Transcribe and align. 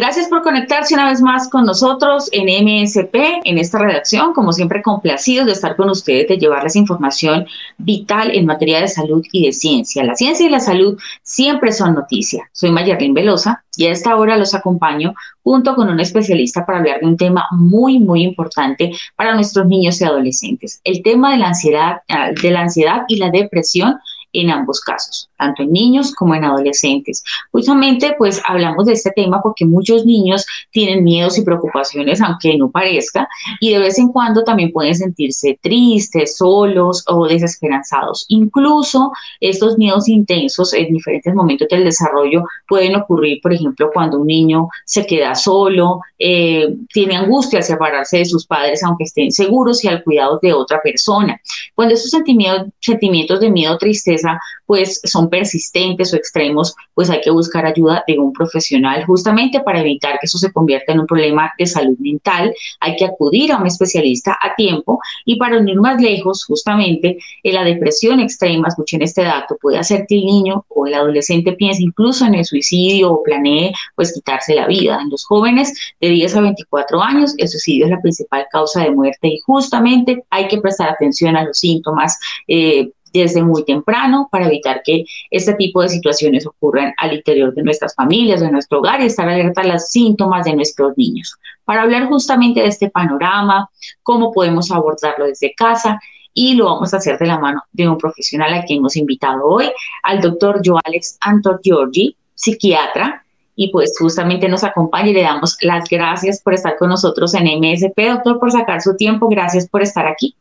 Gracias 0.00 0.28
por 0.28 0.42
conectarse 0.42 0.94
una 0.94 1.10
vez 1.10 1.20
más 1.20 1.50
con 1.50 1.64
nosotros 1.64 2.28
en 2.30 2.44
MSP, 2.44 3.16
en 3.42 3.58
esta 3.58 3.80
redacción. 3.80 4.32
Como 4.32 4.52
siempre, 4.52 4.80
complacidos 4.80 5.46
de 5.46 5.52
estar 5.54 5.74
con 5.74 5.90
ustedes, 5.90 6.28
de 6.28 6.38
llevarles 6.38 6.76
información 6.76 7.48
vital 7.78 8.30
en 8.32 8.46
materia 8.46 8.80
de 8.80 8.86
salud 8.86 9.26
y 9.32 9.46
de 9.46 9.52
ciencia. 9.52 10.04
La 10.04 10.14
ciencia 10.14 10.46
y 10.46 10.50
la 10.50 10.60
salud 10.60 10.96
siempre 11.22 11.72
son 11.72 11.94
noticia. 11.94 12.48
Soy 12.52 12.70
Mayerlin 12.70 13.12
Velosa 13.12 13.64
y 13.76 13.86
a 13.86 13.90
esta 13.90 14.16
hora 14.16 14.36
los 14.36 14.54
acompaño 14.54 15.14
junto 15.42 15.74
con 15.74 15.88
un 15.88 15.98
especialista 15.98 16.64
para 16.64 16.78
hablar 16.78 17.00
de 17.00 17.06
un 17.06 17.16
tema 17.16 17.48
muy, 17.50 17.98
muy 17.98 18.22
importante 18.22 18.92
para 19.16 19.34
nuestros 19.34 19.66
niños 19.66 20.00
y 20.00 20.04
adolescentes. 20.04 20.80
El 20.84 21.02
tema 21.02 21.32
de 21.32 21.38
la 21.38 21.48
ansiedad, 21.48 22.02
ah, 22.08 22.30
de 22.40 22.50
la 22.52 22.60
ansiedad 22.60 23.02
y 23.08 23.16
la 23.16 23.30
depresión 23.30 23.98
en 24.32 24.50
ambos 24.50 24.80
casos, 24.80 25.27
tanto 25.38 25.62
en 25.62 25.72
niños 25.72 26.14
como 26.14 26.34
en 26.34 26.44
adolescentes. 26.44 27.22
Justamente, 27.52 28.14
pues 28.18 28.42
hablamos 28.46 28.86
de 28.86 28.92
este 28.92 29.10
tema 29.12 29.40
porque 29.42 29.64
muchos 29.64 30.04
niños 30.04 30.44
tienen 30.70 31.04
miedos 31.04 31.38
y 31.38 31.42
preocupaciones, 31.42 32.20
aunque 32.20 32.56
no 32.56 32.70
parezca, 32.70 33.28
y 33.60 33.72
de 33.72 33.78
vez 33.78 33.98
en 33.98 34.08
cuando 34.08 34.44
también 34.44 34.72
pueden 34.72 34.94
sentirse 34.94 35.58
tristes, 35.62 36.36
solos 36.36 37.04
o 37.08 37.26
desesperanzados. 37.26 38.26
Incluso 38.28 39.12
estos 39.40 39.78
miedos 39.78 40.08
intensos 40.08 40.72
en 40.74 40.92
diferentes 40.92 41.34
momentos 41.34 41.68
del 41.68 41.84
desarrollo 41.84 42.44
pueden 42.66 42.96
ocurrir, 42.96 43.40
por 43.42 43.52
ejemplo, 43.52 43.90
cuando 43.92 44.18
un 44.18 44.26
niño 44.26 44.68
se 44.84 45.06
queda 45.06 45.34
solo, 45.34 46.00
eh, 46.18 46.74
tiene 46.92 47.16
angustia 47.16 47.60
al 47.60 47.64
separarse 47.64 48.18
de 48.18 48.24
sus 48.24 48.46
padres, 48.46 48.82
aunque 48.82 49.04
estén 49.04 49.30
seguros 49.32 49.84
y 49.84 49.88
al 49.88 50.02
cuidado 50.02 50.38
de 50.42 50.52
otra 50.52 50.80
persona. 50.82 51.40
Cuando 51.74 51.94
estos 51.94 52.10
sentimientos, 52.10 52.72
sentimientos 52.80 53.40
de 53.40 53.50
miedo, 53.50 53.78
tristeza, 53.78 54.40
pues 54.66 55.00
son 55.04 55.27
persistentes 55.28 56.12
o 56.12 56.16
extremos, 56.16 56.74
pues 56.94 57.10
hay 57.10 57.20
que 57.20 57.30
buscar 57.30 57.66
ayuda 57.66 58.04
de 58.06 58.18
un 58.18 58.32
profesional 58.32 59.04
justamente 59.04 59.60
para 59.60 59.80
evitar 59.80 60.18
que 60.18 60.26
eso 60.26 60.38
se 60.38 60.52
convierta 60.52 60.92
en 60.92 61.00
un 61.00 61.06
problema 61.06 61.52
de 61.58 61.66
salud 61.66 61.96
mental. 61.98 62.54
Hay 62.80 62.96
que 62.96 63.04
acudir 63.04 63.52
a 63.52 63.58
un 63.58 63.66
especialista 63.66 64.38
a 64.40 64.54
tiempo 64.54 65.00
y 65.24 65.36
para 65.36 65.58
unir 65.58 65.76
más 65.80 66.00
lejos, 66.00 66.44
justamente 66.44 67.18
en 67.42 67.54
la 67.54 67.64
depresión 67.64 68.20
extrema, 68.20 68.68
escuchen 68.68 69.02
este 69.02 69.22
dato, 69.22 69.56
puede 69.60 69.78
hacer 69.78 70.04
que 70.08 70.16
el 70.16 70.24
niño 70.24 70.64
o 70.68 70.86
el 70.86 70.94
adolescente 70.94 71.52
piense 71.52 71.82
incluso 71.82 72.24
en 72.26 72.34
el 72.34 72.44
suicidio 72.44 73.12
o 73.12 73.22
planee 73.22 73.72
pues 73.94 74.12
quitarse 74.12 74.54
la 74.54 74.66
vida. 74.66 74.98
En 75.02 75.10
los 75.10 75.24
jóvenes 75.24 75.72
de 76.00 76.08
10 76.08 76.36
a 76.36 76.40
24 76.40 77.02
años, 77.02 77.34
el 77.38 77.48
suicidio 77.48 77.86
es 77.86 77.90
la 77.90 78.00
principal 78.00 78.46
causa 78.50 78.82
de 78.82 78.90
muerte 78.90 79.28
y 79.28 79.40
justamente 79.40 80.24
hay 80.30 80.48
que 80.48 80.60
prestar 80.60 80.90
atención 80.90 81.36
a 81.36 81.44
los 81.44 81.58
síntomas 81.58 82.18
eh, 82.46 82.90
desde 83.12 83.42
muy 83.42 83.64
temprano 83.64 84.28
para 84.30 84.46
evitar 84.46 84.82
que 84.84 85.04
este 85.30 85.54
tipo 85.54 85.82
de 85.82 85.88
situaciones 85.88 86.46
ocurran 86.46 86.94
al 86.98 87.14
interior 87.14 87.54
de 87.54 87.62
nuestras 87.62 87.94
familias, 87.94 88.40
de 88.40 88.50
nuestro 88.50 88.78
hogar 88.78 89.00
y 89.00 89.06
estar 89.06 89.28
alerta 89.28 89.62
a 89.62 89.66
los 89.66 89.88
síntomas 89.90 90.44
de 90.44 90.54
nuestros 90.54 90.96
niños. 90.96 91.34
Para 91.64 91.82
hablar 91.82 92.06
justamente 92.08 92.60
de 92.60 92.68
este 92.68 92.90
panorama, 92.90 93.68
cómo 94.02 94.32
podemos 94.32 94.70
abordarlo 94.70 95.26
desde 95.26 95.54
casa 95.54 96.00
y 96.34 96.54
lo 96.54 96.66
vamos 96.66 96.94
a 96.94 96.98
hacer 96.98 97.18
de 97.18 97.26
la 97.26 97.38
mano 97.38 97.62
de 97.72 97.88
un 97.88 97.98
profesional 97.98 98.54
a 98.54 98.64
quien 98.64 98.78
hemos 98.78 98.96
invitado 98.96 99.44
hoy, 99.44 99.70
al 100.02 100.20
doctor 100.20 100.60
Joalex 100.64 101.18
Antor 101.20 101.60
Giorgi, 101.62 102.16
psiquiatra, 102.34 103.24
y 103.60 103.72
pues 103.72 103.92
justamente 103.98 104.48
nos 104.48 104.62
acompaña 104.62 105.08
y 105.08 105.14
le 105.14 105.22
damos 105.22 105.58
las 105.62 105.88
gracias 105.88 106.40
por 106.40 106.54
estar 106.54 106.76
con 106.76 106.90
nosotros 106.90 107.34
en 107.34 107.42
MSP, 107.58 107.98
doctor, 108.08 108.38
por 108.38 108.52
sacar 108.52 108.80
su 108.80 108.96
tiempo, 108.96 109.28
gracias 109.28 109.68
por 109.68 109.82
estar 109.82 110.06
aquí. 110.06 110.36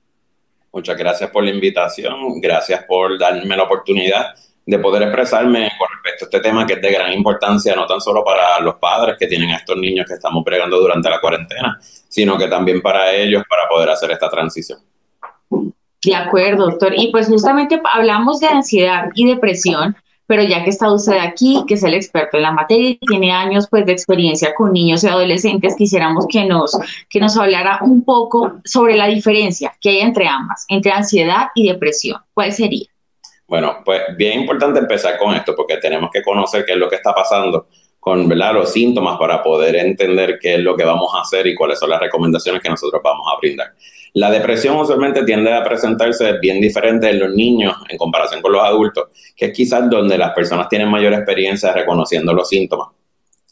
Muchas 0.77 0.95
gracias 0.95 1.31
por 1.31 1.43
la 1.43 1.49
invitación, 1.49 2.39
gracias 2.39 2.83
por 2.83 3.17
darme 3.17 3.57
la 3.57 3.63
oportunidad 3.63 4.35
de 4.63 4.77
poder 4.77 5.01
expresarme 5.01 5.71
con 5.75 5.87
respecto 5.91 6.25
a 6.25 6.27
este 6.27 6.39
tema 6.39 6.67
que 6.67 6.73
es 6.73 6.81
de 6.83 6.91
gran 6.91 7.11
importancia, 7.13 7.75
no 7.75 7.87
tan 7.87 7.99
solo 7.99 8.23
para 8.23 8.59
los 8.59 8.75
padres 8.75 9.15
que 9.17 9.25
tienen 9.25 9.49
a 9.49 9.55
estos 9.55 9.75
niños 9.75 10.05
que 10.07 10.13
estamos 10.13 10.43
pregando 10.45 10.79
durante 10.79 11.09
la 11.09 11.19
cuarentena, 11.19 11.79
sino 11.81 12.37
que 12.37 12.47
también 12.47 12.83
para 12.83 13.11
ellos 13.11 13.41
para 13.49 13.67
poder 13.67 13.89
hacer 13.89 14.11
esta 14.11 14.29
transición. 14.29 14.77
De 15.49 16.13
acuerdo, 16.13 16.67
doctor. 16.67 16.93
Y 16.95 17.11
pues 17.11 17.25
justamente 17.25 17.81
hablamos 17.83 18.39
de 18.39 18.45
ansiedad 18.45 19.09
y 19.15 19.25
depresión, 19.25 19.95
pero 20.27 20.43
ya 20.43 20.63
que 20.63 20.69
está 20.69 20.91
usted 20.91 21.17
aquí, 21.17 21.63
que 21.67 21.75
es 21.75 21.83
el 21.83 21.93
experto 21.93 22.37
en 22.37 22.43
la 22.43 22.51
materia 22.51 22.91
y 22.91 22.99
tiene 22.99 23.31
años 23.31 23.67
pues 23.69 23.85
de 23.85 23.93
experiencia 23.93 24.53
con 24.53 24.73
niños 24.73 25.03
y 25.03 25.07
adolescentes, 25.07 25.75
quisiéramos 25.75 26.27
que 26.29 26.45
nos, 26.45 26.77
que 27.09 27.19
nos 27.19 27.35
hablara 27.37 27.79
un 27.81 28.03
poco 28.03 28.59
sobre 28.65 28.95
la 28.95 29.07
diferencia 29.07 29.73
que 29.81 29.89
hay 29.89 29.99
entre 29.99 30.27
ambas, 30.27 30.65
entre 30.67 30.91
ansiedad 30.91 31.47
y 31.55 31.67
depresión. 31.67 32.21
¿Cuál 32.33 32.51
sería? 32.51 32.85
Bueno, 33.47 33.77
pues 33.85 34.01
bien 34.17 34.41
importante 34.41 34.79
empezar 34.79 35.17
con 35.17 35.33
esto 35.33 35.55
porque 35.55 35.77
tenemos 35.77 36.09
que 36.11 36.21
conocer 36.21 36.65
qué 36.65 36.73
es 36.73 36.77
lo 36.77 36.89
que 36.89 36.97
está 36.97 37.13
pasando 37.13 37.67
con 37.99 38.27
¿verdad? 38.27 38.53
los 38.53 38.71
síntomas 38.71 39.17
para 39.17 39.41
poder 39.41 39.77
entender 39.77 40.37
qué 40.41 40.55
es 40.55 40.59
lo 40.59 40.75
que 40.75 40.83
vamos 40.83 41.13
a 41.15 41.21
hacer 41.21 41.47
y 41.47 41.55
cuáles 41.55 41.79
son 41.79 41.89
las 41.89 41.99
recomendaciones 41.99 42.61
que 42.61 42.69
nosotros 42.69 43.01
vamos 43.03 43.25
a 43.31 43.37
brindar. 43.39 43.73
La 44.17 44.31
depresión 44.31 44.77
usualmente 44.77 45.23
tiende 45.23 45.53
a 45.53 45.63
presentarse 45.63 46.39
bien 46.39 46.59
diferente 46.59 47.07
en 47.07 47.19
los 47.19 47.35
niños 47.35 47.75
en 47.87 47.99
comparación 47.99 48.41
con 48.41 48.51
los 48.51 48.63
adultos, 48.63 49.09
que 49.35 49.45
es 49.45 49.53
quizás 49.53 49.87
donde 49.87 50.17
las 50.17 50.33
personas 50.33 50.67
tienen 50.67 50.89
mayor 50.89 51.13
experiencia 51.13 51.71
reconociendo 51.71 52.33
los 52.33 52.49
síntomas. 52.49 52.87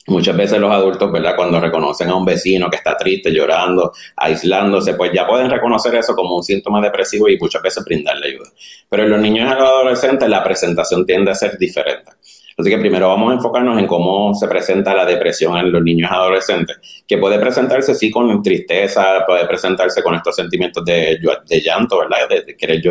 Muchas 0.08 0.36
veces 0.36 0.60
los 0.60 0.72
adultos, 0.72 1.12
¿verdad? 1.12 1.36
Cuando 1.36 1.60
reconocen 1.60 2.10
a 2.10 2.16
un 2.16 2.26
vecino 2.26 2.68
que 2.68 2.78
está 2.78 2.98
triste, 2.98 3.32
llorando, 3.32 3.94
aislándose, 4.16 4.96
pues 4.96 5.12
ya 5.14 5.28
pueden 5.28 5.52
reconocer 5.52 5.94
eso 5.94 6.16
como 6.16 6.36
un 6.36 6.44
síntoma 6.44 6.82
depresivo 6.82 7.30
y 7.30 7.38
muchas 7.38 7.62
veces 7.62 7.86
brindarle 7.86 8.30
ayuda. 8.30 8.50
Pero 8.90 9.04
en 9.04 9.12
los 9.12 9.22
niños 9.22 9.48
y 9.48 9.60
los 9.60 9.70
adolescentes 9.70 10.28
la 10.28 10.44
presentación 10.44 11.06
tiende 11.06 11.30
a 11.30 11.36
ser 11.36 11.60
diferente. 11.60 12.12
Así 12.58 12.70
que 12.70 12.78
primero 12.78 13.10
vamos 13.10 13.32
a 13.32 13.36
enfocarnos 13.36 13.78
en 13.78 13.86
cómo 13.86 14.34
se 14.34 14.48
presenta 14.48 14.94
la 14.94 15.06
depresión 15.06 15.58
en 15.58 15.72
los 15.72 15.84
niños 15.84 16.10
y 16.10 16.16
adolescentes, 16.16 17.04
que 17.06 17.18
puede 17.18 17.38
presentarse 17.38 17.94
sí 17.94 18.10
con 18.10 18.42
tristeza, 18.42 19.26
puede 19.28 19.46
presentarse 19.46 20.02
con 20.02 20.16
estos 20.16 20.36
sentimientos 20.36 20.84
de, 20.86 21.20
de 21.48 21.62
llanto, 21.62 22.00
¿verdad? 22.00 22.30
De, 22.30 22.56
querer 22.56 22.82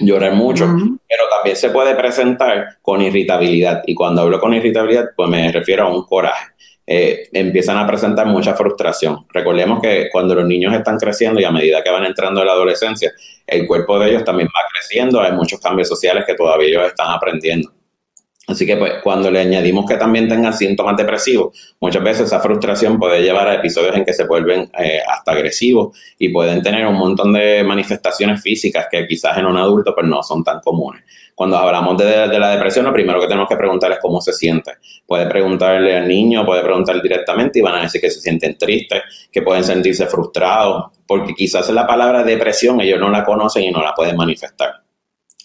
llorar 0.00 0.32
mucho, 0.32 0.64
pero 0.64 1.24
también 1.28 1.56
se 1.56 1.68
puede 1.68 1.94
presentar 1.94 2.78
con 2.80 3.02
irritabilidad. 3.02 3.82
Y 3.86 3.94
cuando 3.94 4.22
hablo 4.22 4.40
con 4.40 4.54
irritabilidad, 4.54 5.10
pues 5.14 5.28
me 5.28 5.52
refiero 5.52 5.84
a 5.84 5.94
un 5.94 6.04
coraje. 6.04 6.52
Eh, 6.86 7.28
empiezan 7.32 7.76
a 7.76 7.86
presentar 7.86 8.26
mucha 8.26 8.54
frustración. 8.54 9.26
Recordemos 9.32 9.80
que 9.80 10.08
cuando 10.10 10.34
los 10.34 10.46
niños 10.46 10.74
están 10.74 10.96
creciendo 10.96 11.40
y 11.40 11.44
a 11.44 11.50
medida 11.50 11.82
que 11.82 11.90
van 11.90 12.04
entrando 12.04 12.40
en 12.40 12.46
la 12.46 12.54
adolescencia, 12.54 13.12
el 13.46 13.66
cuerpo 13.66 13.98
de 13.98 14.10
ellos 14.10 14.24
también 14.24 14.48
va 14.48 14.68
creciendo, 14.72 15.20
hay 15.20 15.32
muchos 15.32 15.60
cambios 15.60 15.88
sociales 15.88 16.24
que 16.26 16.34
todavía 16.34 16.68
ellos 16.68 16.86
están 16.86 17.10
aprendiendo. 17.10 17.72
Así 18.52 18.66
que 18.66 18.76
pues, 18.76 18.92
cuando 19.02 19.30
le 19.30 19.40
añadimos 19.40 19.86
que 19.86 19.96
también 19.96 20.28
tengan 20.28 20.54
síntomas 20.54 20.96
depresivos, 20.96 21.74
muchas 21.80 22.02
veces 22.02 22.26
esa 22.26 22.40
frustración 22.40 22.98
puede 22.98 23.22
llevar 23.22 23.48
a 23.48 23.54
episodios 23.54 23.96
en 23.96 24.04
que 24.04 24.12
se 24.12 24.24
vuelven 24.26 24.70
eh, 24.78 25.00
hasta 25.06 25.32
agresivos 25.32 25.98
y 26.18 26.28
pueden 26.28 26.62
tener 26.62 26.86
un 26.86 26.94
montón 26.94 27.32
de 27.32 27.64
manifestaciones 27.64 28.42
físicas 28.42 28.86
que 28.90 29.06
quizás 29.06 29.38
en 29.38 29.46
un 29.46 29.56
adulto 29.56 29.94
pues, 29.94 30.06
no 30.06 30.22
son 30.22 30.44
tan 30.44 30.60
comunes. 30.60 31.02
Cuando 31.34 31.56
hablamos 31.56 31.96
de, 31.96 32.38
la 32.38 32.50
depresión, 32.50 32.84
lo 32.84 32.92
primero 32.92 33.20
que 33.20 33.26
tenemos 33.26 33.48
que 33.48 33.56
preguntar 33.56 33.90
es 33.90 33.98
cómo 34.00 34.20
se 34.20 34.32
siente. 34.32 34.72
Puede 35.06 35.26
preguntarle 35.26 35.96
al 35.96 36.06
niño, 36.06 36.44
puede 36.44 36.62
preguntar 36.62 37.00
directamente 37.00 37.58
y 37.58 37.62
van 37.62 37.76
a 37.76 37.82
decir 37.82 38.00
que 38.00 38.10
se 38.10 38.20
sienten 38.20 38.58
tristes, 38.58 39.02
que 39.32 39.42
pueden 39.42 39.64
sentirse 39.64 40.06
frustrados, 40.06 40.90
porque 41.06 41.34
quizás 41.34 41.68
la 41.70 41.86
palabra 41.86 42.22
depresión 42.22 42.80
ellos 42.80 43.00
no 43.00 43.08
la 43.08 43.24
conocen 43.24 43.64
y 43.64 43.70
no 43.70 43.82
la 43.82 43.94
pueden 43.94 44.16
manifestar. 44.16 44.81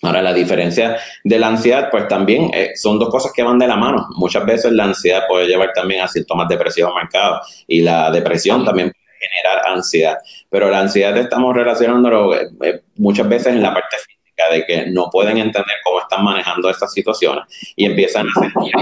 Ahora, 0.03 0.21
la 0.21 0.33
diferencia 0.33 0.97
de 1.23 1.39
la 1.39 1.47
ansiedad, 1.47 1.89
pues 1.89 2.07
también 2.07 2.51
eh, 2.53 2.71
son 2.75 2.99
dos 2.99 3.09
cosas 3.09 3.31
que 3.33 3.41
van 3.41 3.57
de 3.57 3.67
la 3.67 3.75
mano. 3.75 4.07
Muchas 4.15 4.45
veces 4.45 4.71
la 4.71 4.83
ansiedad 4.83 5.23
puede 5.27 5.47
llevar 5.47 5.71
también 5.73 6.01
a 6.01 6.07
síntomas 6.07 6.47
depresivos 6.47 6.93
marcados 6.93 7.65
y 7.67 7.81
la 7.81 8.11
depresión 8.11 8.63
también 8.63 8.91
puede 8.91 9.27
generar 9.27 9.67
ansiedad. 9.67 10.17
Pero 10.49 10.69
la 10.69 10.81
ansiedad 10.81 11.17
estamos 11.17 11.55
relacionándolo 11.55 12.35
eh, 12.35 12.47
eh, 12.63 12.81
muchas 12.97 13.27
veces 13.27 13.47
en 13.47 13.63
la 13.63 13.73
parte 13.73 13.97
física 13.97 14.49
de 14.51 14.65
que 14.65 14.85
no 14.91 15.09
pueden 15.09 15.37
entender 15.37 15.75
cómo 15.83 16.01
están 16.01 16.23
manejando 16.23 16.69
estas 16.69 16.93
situaciones 16.93 17.45
y 17.75 17.85
empiezan 17.85 18.27
a 18.27 18.39
sentir. 18.39 18.73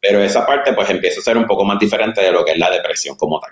Pero 0.00 0.22
esa 0.22 0.46
parte 0.46 0.72
pues 0.72 0.88
empieza 0.88 1.18
a 1.18 1.24
ser 1.24 1.36
un 1.36 1.46
poco 1.46 1.64
más 1.64 1.80
diferente 1.80 2.20
de 2.20 2.30
lo 2.30 2.44
que 2.44 2.52
es 2.52 2.58
la 2.58 2.70
depresión 2.70 3.16
como 3.16 3.40
tal 3.40 3.50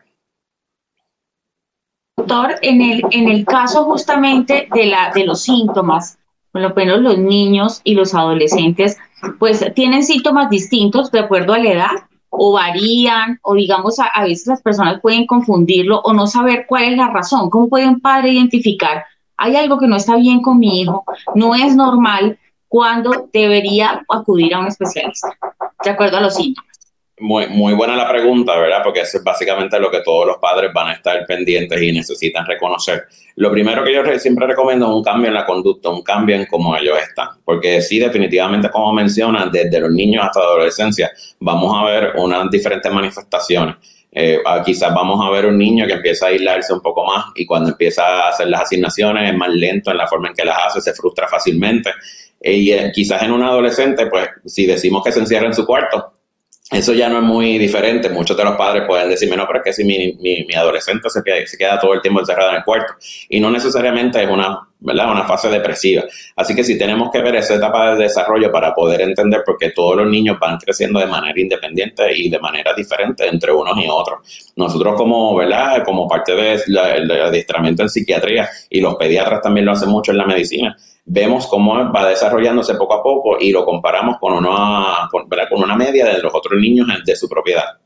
doctor, 2.17 2.57
en 2.63 2.81
el, 2.81 3.03
en 3.11 3.29
el 3.29 3.45
caso 3.45 3.85
justamente 3.85 4.69
de, 4.75 4.87
la, 4.87 5.11
de 5.15 5.25
los 5.25 5.43
síntomas, 5.43 6.19
por 6.53 6.63
lo 6.63 6.75
menos 6.75 7.01
los 7.01 7.19
niños 7.19 7.81
y 7.85 7.95
los 7.95 8.15
adolescentes, 8.15 8.97
pues 9.39 9.65
tienen 9.75 10.05
síntomas 10.05 10.51
distintos 10.51 11.11
de 11.11 11.21
acuerdo 11.21 11.55
a 11.55 11.59
la 11.59 11.71
edad. 11.71 11.91
o 12.37 12.53
varían, 12.53 13.39
o 13.43 13.55
digamos, 13.55 13.99
a, 14.01 14.25
veces 14.25 14.49
las 14.49 14.61
personas 14.61 15.01
pueden 15.01 15.25
confundirlo 15.25 16.01
o 16.01 16.13
no 16.13 16.27
saber 16.27 16.67
cuál 16.67 16.85
es 16.85 16.97
la 16.97 17.09
razón. 17.09 17.49
¿Cómo 17.49 17.69
puede 17.69 17.87
un 17.87 18.01
padre 18.01 18.31
identificar? 18.31 19.05
Hay 19.37 19.55
algo 19.55 19.79
que 19.79 19.87
no 19.87 19.97
está 19.97 20.17
bien 20.17 20.43
con 20.43 20.59
mi 20.59 20.81
hijo, 20.81 21.05
no 21.37 21.55
es 21.55 21.77
normal, 21.77 22.39
cuando 22.67 23.29
debería 23.33 24.05
acudir 24.09 24.53
a 24.53 24.59
un 24.59 24.67
especialista, 24.67 25.29
de 25.85 25.91
acuerdo 25.91 26.17
a 26.17 26.23
los 26.23 26.35
síntomas. 26.35 26.74
Muy, 27.21 27.47
muy 27.47 27.75
buena 27.75 27.95
la 27.95 28.09
pregunta, 28.09 28.59
¿verdad? 28.59 28.81
Porque 28.83 29.03
eso 29.03 29.19
es 29.19 29.25
básicamente 29.25 29.79
lo 29.79 29.89
que 29.89 30.01
todos 30.01 30.27
los 30.27 30.39
padres 30.39 30.73
van 30.75 30.89
a 30.89 30.93
estar 30.95 31.25
pendientes 31.27 31.81
y 31.81 31.93
necesitan 31.93 32.45
reconocer. 32.45 33.05
Lo 33.37 33.53
primero 33.53 33.85
que 33.85 33.95
yo 33.95 34.03
siempre 34.19 34.49
recomiendo 34.49 34.87
es 34.87 34.93
un 34.97 35.05
cambio 35.05 35.29
en 35.29 35.35
la 35.35 35.47
conducta, 35.47 35.91
un 35.91 36.03
cambio 36.03 36.35
en 36.35 36.47
cómo 36.47 36.77
ellos 36.77 36.99
están. 36.99 37.29
Porque 37.45 37.81
sí, 37.83 38.01
definitivamente, 38.01 38.69
como 38.69 38.93
mencionan, 38.93 39.49
desde 39.53 39.79
los 39.79 39.93
niños 39.93 40.25
hasta 40.25 40.41
la 40.41 40.47
adolescencia, 40.47 41.13
vamos 41.39 41.73
a 41.77 41.85
ver 41.85 42.15
unas 42.17 42.51
diferentes 42.51 42.93
manifestaciones. 42.93 43.77
Eh, 44.11 44.41
ah, 44.45 44.63
quizás 44.65 44.93
vamos 44.93 45.25
a 45.25 45.31
ver 45.31 45.47
un 45.47 45.57
niño 45.57 45.87
que 45.87 45.93
empieza 45.93 46.27
a 46.27 46.29
aislarse 46.31 46.73
un 46.73 46.81
poco 46.81 47.05
más 47.05 47.27
y 47.35 47.47
cuando 47.47 47.71
empieza 47.71 48.07
a 48.07 48.29
hacer 48.31 48.49
las 48.49 48.63
asignaciones 48.63 49.31
es 49.31 49.37
más 49.37 49.51
lento 49.51 49.91
en 49.93 49.99
la 49.99 50.07
forma 50.09 50.29
en 50.29 50.35
que 50.35 50.45
las 50.45 50.57
hace, 50.67 50.81
se 50.81 50.93
frustra 50.95 51.29
fácilmente. 51.29 51.91
Y 52.41 52.73
eh, 52.73 52.91
quizás 52.93 53.23
en 53.23 53.31
un 53.31 53.43
adolescente, 53.43 54.07
pues 54.07 54.29
si 54.45 54.67
decimos 54.67 55.05
que 55.05 55.13
se 55.13 55.21
encierra 55.21 55.47
en 55.47 55.55
su 55.55 55.65
cuarto, 55.65 56.14
eso 56.75 56.93
ya 56.93 57.09
no 57.09 57.19
es 57.19 57.23
muy 57.23 57.57
diferente. 57.59 58.09
Muchos 58.09 58.37
de 58.37 58.45
los 58.45 58.57
padres 58.57 58.85
pueden 58.87 59.09
decirme, 59.09 59.37
no, 59.37 59.47
pero 59.47 59.61
es 59.61 59.65
que 59.65 59.73
si 59.73 59.85
mi, 59.85 60.15
mi, 60.21 60.55
adolescente 60.55 61.09
se 61.09 61.23
queda, 61.23 61.47
se 61.47 61.57
queda, 61.57 61.79
todo 61.79 61.95
el 61.95 62.01
tiempo 62.01 62.21
encerrado 62.21 62.51
en 62.51 62.57
el 62.57 62.65
cuarto. 62.65 62.95
Y 63.29 63.41
no 63.41 63.51
necesariamente 63.51 64.23
es 64.23 64.29
una, 64.29 64.69
¿verdad? 64.85 65.11
una 65.11 65.25
fase 65.25 65.49
depresiva. 65.49 66.05
Así 66.37 66.55
que 66.55 66.63
si 66.63 66.79
tenemos 66.79 67.11
que 67.11 67.21
ver 67.21 67.35
esa 67.37 67.55
etapa 67.55 67.95
de 67.95 68.05
desarrollo 68.05 68.53
para 68.53 68.75
poder 68.75 69.01
entender 69.01 69.43
por 69.45 69.57
qué 69.57 69.71
todos 69.71 69.97
los 69.97 70.07
niños 70.07 70.39
van 70.39 70.59
creciendo 70.59 71.01
de 71.01 71.07
manera 71.07 71.41
independiente 71.41 72.05
y 72.15 72.29
de 72.29 72.39
manera 72.39 72.75
diferente 72.75 73.27
entre 73.27 73.53
unos 73.53 73.77
y 73.79 73.89
otros. 73.89 74.53
Nosotros 74.57 74.95
como, 74.95 75.35
¿verdad? 75.35 75.83
como 75.85 76.07
parte 76.07 76.35
del 76.35 77.11
adiestramiento 77.11 77.83
en 77.83 77.89
psiquiatría 77.89 78.49
y 78.69 78.81
los 78.81 78.97
pediatras 78.97 79.41
también 79.41 79.67
lo 79.67 79.73
hacen 79.73 79.89
mucho 79.89 80.13
en 80.13 80.19
la 80.19 80.27
medicina, 80.27 80.77
vemos 81.07 81.47
cómo 81.47 81.91
va 81.93 82.09
desarrollándose 82.09 82.75
poco 82.75 82.95
a 82.95 83.03
poco 83.03 83.37
y 83.41 83.51
lo 83.51 83.65
comparamos 83.65 84.19
con 84.19 84.35
una, 84.35 85.09
con 85.11 85.63
una 85.63 85.77
media 85.77 86.07
de 86.07 86.21
los 86.21 86.35
otros 86.35 86.61
niños 86.61 86.87
de 87.05 87.17
su 87.17 87.29
propiedad. 87.29 87.84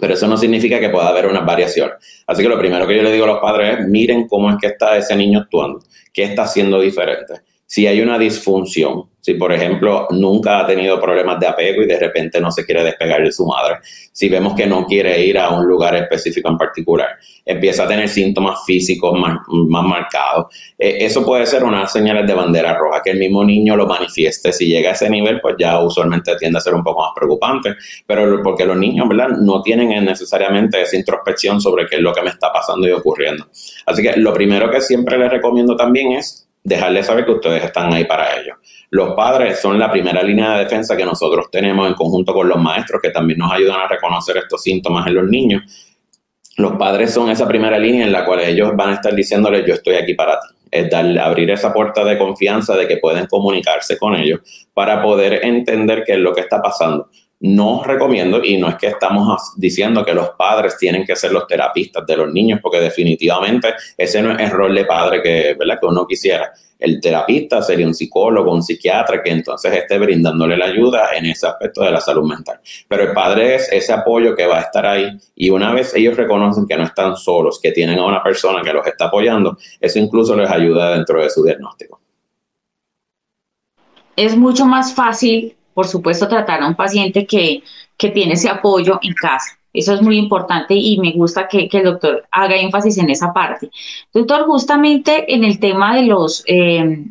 Pero 0.00 0.14
eso 0.14 0.26
no 0.26 0.36
significa 0.36 0.80
que 0.80 0.90
pueda 0.90 1.08
haber 1.08 1.26
una 1.26 1.40
variación. 1.40 1.90
Así 2.26 2.42
que 2.42 2.48
lo 2.48 2.58
primero 2.58 2.86
que 2.86 2.96
yo 2.96 3.02
le 3.02 3.12
digo 3.12 3.24
a 3.24 3.28
los 3.28 3.40
padres 3.40 3.80
es, 3.80 3.86
miren 3.86 4.26
cómo 4.28 4.50
es 4.50 4.56
que 4.60 4.68
está 4.68 4.96
ese 4.96 5.16
niño 5.16 5.40
actuando, 5.40 5.80
qué 6.12 6.24
está 6.24 6.42
haciendo 6.42 6.80
diferente. 6.80 7.34
Si 7.66 7.86
hay 7.86 8.00
una 8.00 8.18
disfunción, 8.18 9.04
si, 9.26 9.34
por 9.34 9.52
ejemplo, 9.52 10.06
nunca 10.10 10.60
ha 10.60 10.66
tenido 10.68 11.00
problemas 11.00 11.40
de 11.40 11.48
apego 11.48 11.82
y 11.82 11.86
de 11.86 11.98
repente 11.98 12.40
no 12.40 12.52
se 12.52 12.64
quiere 12.64 12.84
despegar 12.84 13.24
de 13.24 13.32
su 13.32 13.44
madre. 13.44 13.78
Si 14.12 14.28
vemos 14.28 14.54
que 14.54 14.68
no 14.68 14.86
quiere 14.86 15.20
ir 15.26 15.36
a 15.36 15.50
un 15.50 15.66
lugar 15.66 15.96
específico 15.96 16.48
en 16.48 16.56
particular. 16.56 17.08
Empieza 17.44 17.82
a 17.82 17.88
tener 17.88 18.08
síntomas 18.08 18.60
físicos 18.64 19.18
más, 19.18 19.38
marcados. 19.68 20.54
Eh, 20.78 20.98
eso 21.00 21.26
puede 21.26 21.44
ser 21.44 21.64
una 21.64 21.88
señal 21.88 22.24
de 22.24 22.34
bandera 22.34 22.78
roja, 22.78 23.02
que 23.02 23.10
el 23.10 23.18
mismo 23.18 23.42
niño 23.42 23.74
lo 23.74 23.88
manifieste. 23.88 24.52
Si 24.52 24.68
llega 24.68 24.90
a 24.90 24.92
ese 24.92 25.10
nivel, 25.10 25.40
pues 25.40 25.56
ya 25.58 25.82
usualmente 25.82 26.36
tiende 26.36 26.58
a 26.58 26.60
ser 26.60 26.74
un 26.74 26.84
poco 26.84 27.00
más 27.02 27.10
preocupante. 27.16 27.74
Pero 28.06 28.40
porque 28.44 28.64
los 28.64 28.76
niños, 28.76 29.08
¿verdad? 29.08 29.30
No 29.40 29.60
tienen 29.60 30.04
necesariamente 30.04 30.82
esa 30.82 30.96
introspección 30.96 31.60
sobre 31.60 31.88
qué 31.88 31.96
es 31.96 32.00
lo 32.00 32.12
que 32.12 32.22
me 32.22 32.30
está 32.30 32.52
pasando 32.52 32.86
y 32.86 32.92
ocurriendo. 32.92 33.48
Así 33.86 34.02
que 34.02 34.16
lo 34.18 34.32
primero 34.32 34.70
que 34.70 34.80
siempre 34.80 35.18
les 35.18 35.32
recomiendo 35.32 35.74
también 35.74 36.12
es 36.12 36.45
dejarles 36.66 37.06
saber 37.06 37.24
que 37.24 37.30
ustedes 37.30 37.62
están 37.62 37.94
ahí 37.94 38.04
para 38.04 38.40
ellos. 38.40 38.56
Los 38.90 39.14
padres 39.14 39.60
son 39.60 39.78
la 39.78 39.88
primera 39.88 40.20
línea 40.20 40.56
de 40.56 40.64
defensa 40.64 40.96
que 40.96 41.04
nosotros 41.04 41.46
tenemos 41.50 41.86
en 41.86 41.94
conjunto 41.94 42.34
con 42.34 42.48
los 42.48 42.58
maestros, 42.58 43.00
que 43.00 43.10
también 43.10 43.38
nos 43.38 43.52
ayudan 43.52 43.80
a 43.80 43.86
reconocer 43.86 44.36
estos 44.38 44.64
síntomas 44.64 45.06
en 45.06 45.14
los 45.14 45.24
niños. 45.26 45.62
Los 46.56 46.72
padres 46.72 47.12
son 47.12 47.30
esa 47.30 47.46
primera 47.46 47.78
línea 47.78 48.04
en 48.04 48.10
la 48.10 48.24
cual 48.24 48.40
ellos 48.40 48.72
van 48.74 48.90
a 48.90 48.94
estar 48.94 49.14
diciéndoles 49.14 49.64
yo 49.64 49.74
estoy 49.74 49.94
aquí 49.94 50.14
para 50.14 50.40
ti. 50.40 50.48
Es 50.68 50.90
dar, 50.90 51.06
abrir 51.20 51.48
esa 51.52 51.72
puerta 51.72 52.04
de 52.04 52.18
confianza 52.18 52.74
de 52.74 52.88
que 52.88 52.96
pueden 52.96 53.26
comunicarse 53.26 53.96
con 53.96 54.16
ellos 54.16 54.40
para 54.74 55.00
poder 55.00 55.44
entender 55.44 56.02
qué 56.04 56.14
es 56.14 56.18
lo 56.18 56.34
que 56.34 56.40
está 56.40 56.60
pasando 56.60 57.08
no 57.40 57.82
recomiendo, 57.84 58.42
y 58.42 58.56
no 58.56 58.68
es 58.68 58.76
que 58.76 58.88
estamos 58.88 59.52
diciendo 59.56 60.04
que 60.04 60.14
los 60.14 60.30
padres 60.30 60.76
tienen 60.78 61.04
que 61.04 61.16
ser 61.16 61.32
los 61.32 61.46
terapistas 61.46 62.06
de 62.06 62.16
los 62.16 62.32
niños, 62.32 62.60
porque 62.62 62.80
definitivamente 62.80 63.74
ese 63.96 64.22
no 64.22 64.32
es 64.32 64.40
el 64.40 64.50
rol 64.50 64.74
de 64.74 64.84
padre 64.84 65.22
que, 65.22 65.54
¿verdad? 65.58 65.78
que 65.78 65.86
uno 65.86 66.06
quisiera. 66.06 66.52
El 66.78 67.00
terapista 67.00 67.62
sería 67.62 67.86
un 67.86 67.94
psicólogo, 67.94 68.52
un 68.52 68.62
psiquiatra 68.62 69.22
que 69.22 69.30
entonces 69.30 69.72
esté 69.72 69.98
brindándole 69.98 70.56
la 70.56 70.66
ayuda 70.66 71.08
en 71.16 71.26
ese 71.26 71.46
aspecto 71.46 71.82
de 71.82 71.90
la 71.90 72.00
salud 72.00 72.28
mental. 72.28 72.60
Pero 72.86 73.02
el 73.04 73.12
padre 73.12 73.54
es 73.54 73.72
ese 73.72 73.92
apoyo 73.94 74.34
que 74.34 74.46
va 74.46 74.58
a 74.58 74.62
estar 74.62 74.84
ahí 74.84 75.18
y 75.34 75.48
una 75.48 75.72
vez 75.72 75.94
ellos 75.94 76.16
reconocen 76.16 76.66
que 76.66 76.76
no 76.76 76.84
están 76.84 77.16
solos, 77.16 77.60
que 77.62 77.72
tienen 77.72 77.98
a 77.98 78.04
una 78.04 78.22
persona 78.22 78.62
que 78.62 78.74
los 78.74 78.86
está 78.86 79.06
apoyando, 79.06 79.56
eso 79.80 79.98
incluso 79.98 80.36
les 80.36 80.50
ayuda 80.50 80.94
dentro 80.94 81.22
de 81.22 81.30
su 81.30 81.42
diagnóstico. 81.42 82.00
Es 84.14 84.36
mucho 84.36 84.66
más 84.66 84.94
fácil 84.94 85.56
por 85.76 85.86
supuesto, 85.86 86.26
tratar 86.26 86.62
a 86.62 86.68
un 86.68 86.74
paciente 86.74 87.26
que, 87.26 87.62
tiene 87.98 88.32
ese 88.32 88.48
apoyo 88.48 88.98
en 89.02 89.12
casa. 89.12 89.58
Eso 89.74 89.92
es 89.92 90.00
muy 90.00 90.16
importante 90.16 90.72
y 90.74 90.98
me 90.98 91.12
gusta 91.12 91.46
que, 91.48 91.68
el 91.70 91.84
doctor 91.84 92.26
haga 92.30 92.56
énfasis 92.56 92.96
en 92.96 93.10
esa 93.10 93.30
parte. 93.34 93.68
Doctor, 94.10 94.46
justamente 94.46 95.34
en 95.34 95.44
el 95.44 95.60
tema 95.60 95.94
de 95.94 96.04
los, 96.04 96.42
eh, 96.46 97.04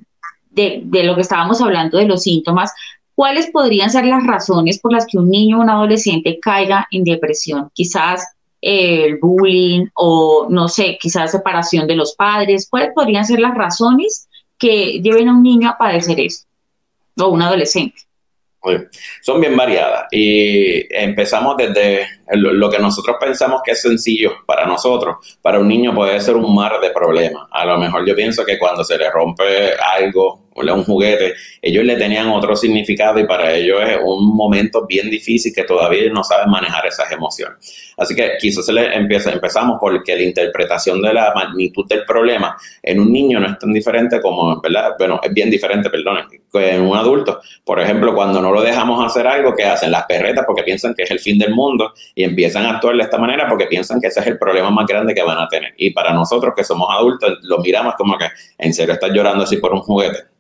de, 0.49 1.03
lo 1.03 1.13
que 1.13 1.21
estábamos 1.21 1.61
hablando 1.61 1.99
de 1.99 2.07
los 2.07 2.23
síntomas, 2.23 2.73
¿cuáles 3.13 3.51
podrían 3.51 3.91
ser 3.91 4.05
las 4.05 4.25
razones 4.25 4.79
por 4.79 4.91
las 4.91 5.05
que 5.05 5.19
un 5.19 5.29
niño 5.29 5.59
o 5.59 5.61
un 5.61 5.69
adolescente 5.69 6.39
caiga 6.39 6.87
en 6.89 7.03
depresión? 7.03 7.69
Quizás 7.71 8.27
eh, 8.63 9.05
el 9.05 9.19
bullying 9.19 9.89
o 9.93 10.47
no 10.49 10.67
sé, 10.69 10.97
quizás 10.99 11.29
separación 11.29 11.85
de 11.85 11.97
los 11.97 12.15
padres. 12.15 12.67
¿Cuáles 12.67 12.89
podrían 12.95 13.25
ser 13.25 13.39
las 13.39 13.53
razones 13.53 14.27
que 14.57 14.99
lleven 15.03 15.29
a 15.29 15.33
un 15.33 15.43
niño 15.43 15.69
a 15.69 15.77
padecer 15.77 16.19
esto 16.19 16.47
o 17.19 17.27
un 17.27 17.43
adolescente? 17.43 18.05
Son 19.21 19.39
bien 19.39 19.55
variadas. 19.55 20.07
Y 20.11 20.85
empezamos 20.93 21.57
desde 21.57 22.07
lo 22.31 22.69
que 22.69 22.79
nosotros 22.79 23.17
pensamos 23.19 23.61
que 23.63 23.71
es 23.71 23.81
sencillo 23.81 24.31
para 24.45 24.65
nosotros, 24.65 25.37
para 25.41 25.59
un 25.59 25.67
niño 25.67 25.93
puede 25.93 26.19
ser 26.19 26.35
un 26.35 26.55
mar 26.55 26.79
de 26.81 26.89
problemas. 26.89 27.47
A 27.51 27.65
lo 27.65 27.77
mejor 27.77 28.05
yo 28.07 28.15
pienso 28.15 28.45
que 28.45 28.57
cuando 28.57 28.83
se 28.83 28.97
le 28.97 29.09
rompe 29.11 29.73
algo 29.75 30.45
un 30.55 30.83
juguete, 30.83 31.33
ellos 31.61 31.83
le 31.83 31.95
tenían 31.95 32.29
otro 32.29 32.55
significado 32.55 33.19
y 33.19 33.25
para 33.25 33.53
ellos 33.53 33.81
es 33.85 33.97
un 34.03 34.35
momento 34.35 34.85
bien 34.87 35.09
difícil 35.09 35.53
que 35.53 35.63
todavía 35.63 36.09
no 36.11 36.23
saben 36.23 36.49
manejar 36.49 36.85
esas 36.87 37.11
emociones. 37.11 37.93
Así 37.97 38.15
que 38.15 38.31
quizás 38.39 38.65
se 38.65 38.73
le 38.73 38.93
empieza, 38.95 39.31
empezamos 39.31 39.77
porque 39.79 40.15
la 40.15 40.23
interpretación 40.23 41.01
de 41.01 41.13
la 41.13 41.33
magnitud 41.33 41.85
del 41.87 42.05
problema 42.05 42.57
en 42.81 42.99
un 42.99 43.11
niño 43.11 43.39
no 43.39 43.47
es 43.47 43.59
tan 43.59 43.73
diferente 43.73 44.21
como, 44.21 44.61
¿verdad? 44.61 44.95
Bueno, 44.97 45.19
es 45.21 45.33
bien 45.33 45.49
diferente, 45.49 45.89
perdón, 45.89 46.19
en 46.53 46.81
un 46.81 46.95
adulto. 46.95 47.41
Por 47.63 47.79
ejemplo, 47.79 48.13
cuando 48.13 48.41
no 48.41 48.51
lo 48.51 48.61
dejamos 48.61 49.03
hacer 49.05 49.27
algo, 49.27 49.53
que 49.55 49.65
hacen 49.65 49.91
las 49.91 50.05
perretas 50.05 50.45
porque 50.45 50.63
piensan 50.63 50.93
que 50.93 51.03
es 51.03 51.11
el 51.11 51.19
fin 51.19 51.37
del 51.37 51.53
mundo 51.53 51.93
y 52.15 52.23
empiezan 52.23 52.65
a 52.65 52.71
actuar 52.71 52.95
de 52.95 53.03
esta 53.03 53.17
manera 53.17 53.47
porque 53.47 53.67
piensan 53.67 53.99
que 53.99 54.07
ese 54.07 54.21
es 54.21 54.27
el 54.27 54.39
problema 54.39 54.71
más 54.71 54.87
grande 54.87 55.13
que 55.13 55.21
van 55.21 55.37
a 55.37 55.47
tener. 55.47 55.73
Y 55.77 55.91
para 55.91 56.13
nosotros 56.13 56.53
que 56.55 56.63
somos 56.63 56.87
adultos, 56.89 57.37
lo 57.43 57.59
miramos 57.59 57.95
como 57.95 58.17
que 58.17 58.27
en 58.57 58.73
serio 58.73 58.93
estás 58.93 59.11
llorando 59.11 59.43
así 59.43 59.57
por 59.57 59.73
un 59.73 59.81
juguete 59.81 60.35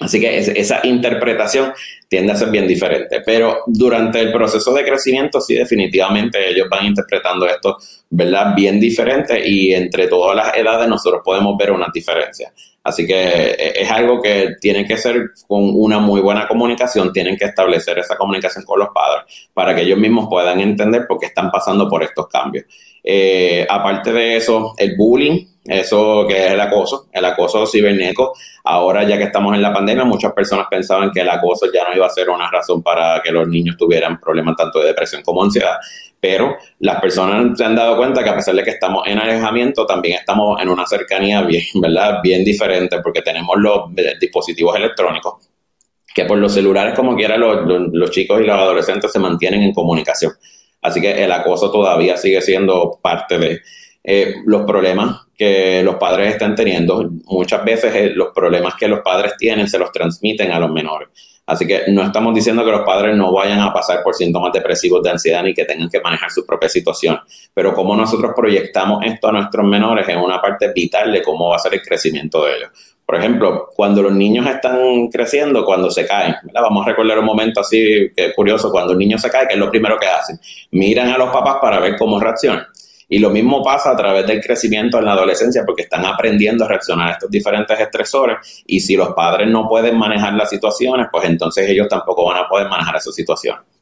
Así 0.00 0.20
que 0.20 0.38
esa 0.38 0.86
interpretación 0.86 1.72
tiende 2.08 2.32
a 2.32 2.36
ser 2.36 2.50
bien 2.50 2.68
diferente, 2.68 3.20
pero 3.26 3.64
durante 3.66 4.20
el 4.20 4.32
proceso 4.32 4.72
de 4.72 4.84
crecimiento 4.84 5.40
sí 5.40 5.56
definitivamente 5.56 6.50
ellos 6.50 6.68
van 6.70 6.86
interpretando 6.86 7.46
esto, 7.46 7.76
¿verdad? 8.10 8.54
Bien 8.54 8.80
diferente 8.80 9.46
y 9.46 9.74
entre 9.74 10.08
todas 10.08 10.34
las 10.34 10.56
edades 10.56 10.88
nosotros 10.88 11.22
podemos 11.24 11.56
ver 11.56 11.72
una 11.72 11.88
diferencia. 11.92 12.52
Así 12.82 13.06
que 13.06 13.14
e, 13.14 13.82
es 13.82 13.90
algo 13.90 14.22
que 14.22 14.56
tiene 14.60 14.86
que 14.86 14.96
ser 14.96 15.30
con 15.46 15.72
una 15.74 15.98
muy 15.98 16.20
buena 16.20 16.48
comunicación, 16.48 17.12
tienen 17.12 17.36
que 17.36 17.44
establecer 17.44 17.98
esa 17.98 18.16
comunicación 18.16 18.64
con 18.64 18.78
los 18.78 18.88
padres 18.88 19.48
para 19.52 19.74
que 19.74 19.82
ellos 19.82 19.98
mismos 19.98 20.26
puedan 20.28 20.60
entender 20.60 21.06
por 21.06 21.18
qué 21.18 21.26
están 21.26 21.50
pasando 21.50 21.88
por 21.88 22.02
estos 22.02 22.28
cambios. 22.28 22.64
Eh, 23.04 23.66
aparte 23.68 24.12
de 24.12 24.36
eso, 24.36 24.74
el 24.76 24.96
bullying, 24.96 25.46
eso 25.64 26.24
que 26.26 26.46
es 26.46 26.52
el 26.52 26.60
acoso, 26.60 27.08
el 27.12 27.24
acoso 27.24 27.66
cibernético. 27.66 28.32
Ahora 28.64 29.04
ya 29.04 29.18
que 29.18 29.24
estamos 29.24 29.54
en 29.54 29.62
la 29.62 29.72
pandemia, 29.72 30.04
muchas 30.04 30.32
personas 30.32 30.66
pensaban 30.70 31.10
que 31.10 31.20
el 31.20 31.28
acoso 31.28 31.66
ya 31.72 31.88
no 31.88 31.94
iba 31.94 32.06
a 32.06 32.10
ser 32.10 32.30
una 32.30 32.50
razón 32.50 32.82
para 32.82 33.20
que 33.22 33.30
los 33.30 33.46
niños 33.46 33.76
tuvieran 33.76 34.18
problemas 34.18 34.56
tanto 34.56 34.80
de 34.80 34.86
depresión 34.86 35.22
como 35.22 35.42
ansiedad. 35.42 35.76
Pero 36.20 36.56
las 36.80 37.00
personas 37.00 37.56
se 37.56 37.64
han 37.64 37.76
dado 37.76 37.96
cuenta 37.96 38.24
que 38.24 38.30
a 38.30 38.34
pesar 38.34 38.54
de 38.54 38.64
que 38.64 38.70
estamos 38.70 39.06
en 39.06 39.18
alejamiento, 39.18 39.86
también 39.86 40.18
estamos 40.18 40.60
en 40.60 40.68
una 40.68 40.86
cercanía 40.86 41.42
bien, 41.42 41.62
¿verdad? 41.74 42.20
Bien 42.22 42.44
diferente 42.44 42.98
porque 43.02 43.22
tenemos 43.22 43.56
los 43.58 43.90
dispositivos 44.20 44.76
electrónicos 44.76 45.48
que 46.14 46.24
por 46.24 46.38
los 46.38 46.52
celulares 46.52 46.94
como 46.94 47.14
quiera 47.14 47.36
los, 47.36 47.64
los 47.92 48.10
chicos 48.10 48.40
y 48.40 48.44
los 48.44 48.56
adolescentes 48.56 49.12
se 49.12 49.20
mantienen 49.20 49.62
en 49.62 49.72
comunicación. 49.72 50.32
Así 50.82 51.00
que 51.00 51.22
el 51.22 51.30
acoso 51.30 51.70
todavía 51.70 52.16
sigue 52.16 52.40
siendo 52.40 52.98
parte 53.00 53.38
de 53.38 53.60
eh, 54.02 54.36
los 54.46 54.62
problemas 54.62 55.26
que 55.36 55.82
los 55.82 55.96
padres 55.96 56.32
están 56.32 56.54
teniendo. 56.54 57.08
Muchas 57.26 57.64
veces 57.64 57.94
eh, 57.94 58.10
los 58.14 58.28
problemas 58.34 58.74
que 58.74 58.88
los 58.88 59.00
padres 59.00 59.34
tienen 59.38 59.68
se 59.68 59.78
los 59.78 59.92
transmiten 59.92 60.50
a 60.50 60.58
los 60.58 60.70
menores. 60.70 61.08
Así 61.48 61.66
que 61.66 61.84
no 61.88 62.02
estamos 62.02 62.34
diciendo 62.34 62.62
que 62.62 62.70
los 62.70 62.82
padres 62.82 63.16
no 63.16 63.32
vayan 63.32 63.60
a 63.60 63.72
pasar 63.72 64.02
por 64.02 64.14
síntomas 64.14 64.52
depresivos 64.52 65.02
de 65.02 65.10
ansiedad 65.10 65.42
ni 65.42 65.54
que 65.54 65.64
tengan 65.64 65.88
que 65.88 65.98
manejar 65.98 66.30
su 66.30 66.44
propia 66.44 66.68
situación, 66.68 67.18
pero 67.54 67.72
cómo 67.72 67.96
nosotros 67.96 68.32
proyectamos 68.36 69.02
esto 69.06 69.28
a 69.28 69.32
nuestros 69.32 69.66
menores 69.66 70.06
es 70.06 70.16
una 70.16 70.42
parte 70.42 70.70
vital 70.74 71.10
de 71.10 71.22
cómo 71.22 71.48
va 71.48 71.56
a 71.56 71.58
ser 71.58 71.72
el 71.72 71.80
crecimiento 71.80 72.44
de 72.44 72.54
ellos. 72.54 72.70
Por 73.06 73.16
ejemplo, 73.16 73.70
cuando 73.74 74.02
los 74.02 74.12
niños 74.12 74.46
están 74.46 75.08
creciendo, 75.08 75.64
cuando 75.64 75.90
se 75.90 76.06
caen, 76.06 76.34
vamos 76.52 76.86
a 76.86 76.90
recordar 76.90 77.18
un 77.18 77.24
momento 77.24 77.60
así 77.60 78.10
que 78.14 78.26
es 78.26 78.34
curioso, 78.34 78.70
cuando 78.70 78.92
un 78.92 78.98
niño 78.98 79.16
se 79.16 79.30
cae, 79.30 79.48
¿qué 79.48 79.54
es 79.54 79.58
lo 79.58 79.70
primero 79.70 79.96
que 79.98 80.06
hacen? 80.06 80.38
Miran 80.72 81.08
a 81.08 81.16
los 81.16 81.30
papás 81.30 81.56
para 81.62 81.80
ver 81.80 81.96
cómo 81.96 82.20
reaccionan. 82.20 82.66
Y 83.08 83.18
lo 83.18 83.30
mismo 83.30 83.62
pasa 83.62 83.90
a 83.90 83.96
través 83.96 84.26
del 84.26 84.40
crecimiento 84.40 84.98
en 84.98 85.06
la 85.06 85.12
adolescencia 85.12 85.64
porque 85.64 85.82
están 85.82 86.04
aprendiendo 86.04 86.64
a 86.64 86.68
reaccionar 86.68 87.08
a 87.08 87.12
estos 87.12 87.30
diferentes 87.30 87.78
estresores 87.80 88.62
y 88.66 88.80
si 88.80 88.96
los 88.96 89.14
padres 89.14 89.48
no 89.48 89.66
pueden 89.66 89.96
manejar 89.96 90.34
las 90.34 90.50
situaciones, 90.50 91.06
pues 91.10 91.24
entonces 91.24 91.68
ellos 91.68 91.88
tampoco 91.88 92.26
van 92.26 92.44
a 92.44 92.48
poder 92.48 92.68
manejar 92.68 92.96
esas 92.96 93.14
situaciones. 93.14 93.77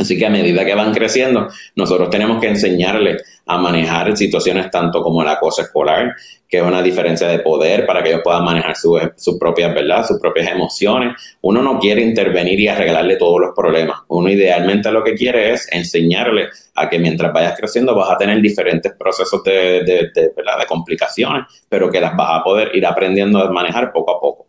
Así 0.00 0.16
que 0.16 0.24
a 0.24 0.30
medida 0.30 0.64
que 0.64 0.74
van 0.74 0.94
creciendo, 0.94 1.48
nosotros 1.76 2.08
tenemos 2.08 2.40
que 2.40 2.48
enseñarles 2.48 3.42
a 3.44 3.58
manejar 3.58 4.16
situaciones 4.16 4.70
tanto 4.70 5.02
como 5.02 5.20
el 5.20 5.28
acoso 5.28 5.60
escolar, 5.60 6.14
que 6.48 6.56
es 6.56 6.62
una 6.62 6.80
diferencia 6.80 7.28
de 7.28 7.40
poder 7.40 7.84
para 7.84 8.02
que 8.02 8.08
ellos 8.08 8.22
puedan 8.24 8.42
manejar 8.42 8.74
sus 8.76 9.38
propias, 9.38 9.74
¿verdad? 9.74 10.06
Sus 10.06 10.18
propias 10.18 10.50
emociones. 10.50 11.16
Uno 11.42 11.62
no 11.62 11.78
quiere 11.78 12.00
intervenir 12.00 12.58
y 12.60 12.68
arreglarle 12.68 13.16
todos 13.16 13.40
los 13.40 13.50
problemas. 13.54 13.98
Uno 14.08 14.30
idealmente 14.30 14.90
lo 14.90 15.04
que 15.04 15.14
quiere 15.14 15.52
es 15.52 15.70
enseñarle 15.70 16.48
a 16.76 16.88
que 16.88 16.98
mientras 16.98 17.30
vayas 17.30 17.54
creciendo 17.58 17.94
vas 17.94 18.10
a 18.10 18.16
tener 18.16 18.40
diferentes 18.40 18.94
procesos 18.98 19.44
de, 19.44 19.84
de, 19.84 20.10
de, 20.14 20.32
de 20.34 20.66
complicaciones, 20.66 21.44
pero 21.68 21.90
que 21.90 22.00
las 22.00 22.16
vas 22.16 22.40
a 22.40 22.42
poder 22.42 22.74
ir 22.74 22.86
aprendiendo 22.86 23.38
a 23.38 23.50
manejar 23.50 23.92
poco 23.92 24.16
a 24.16 24.18
poco. 24.18 24.46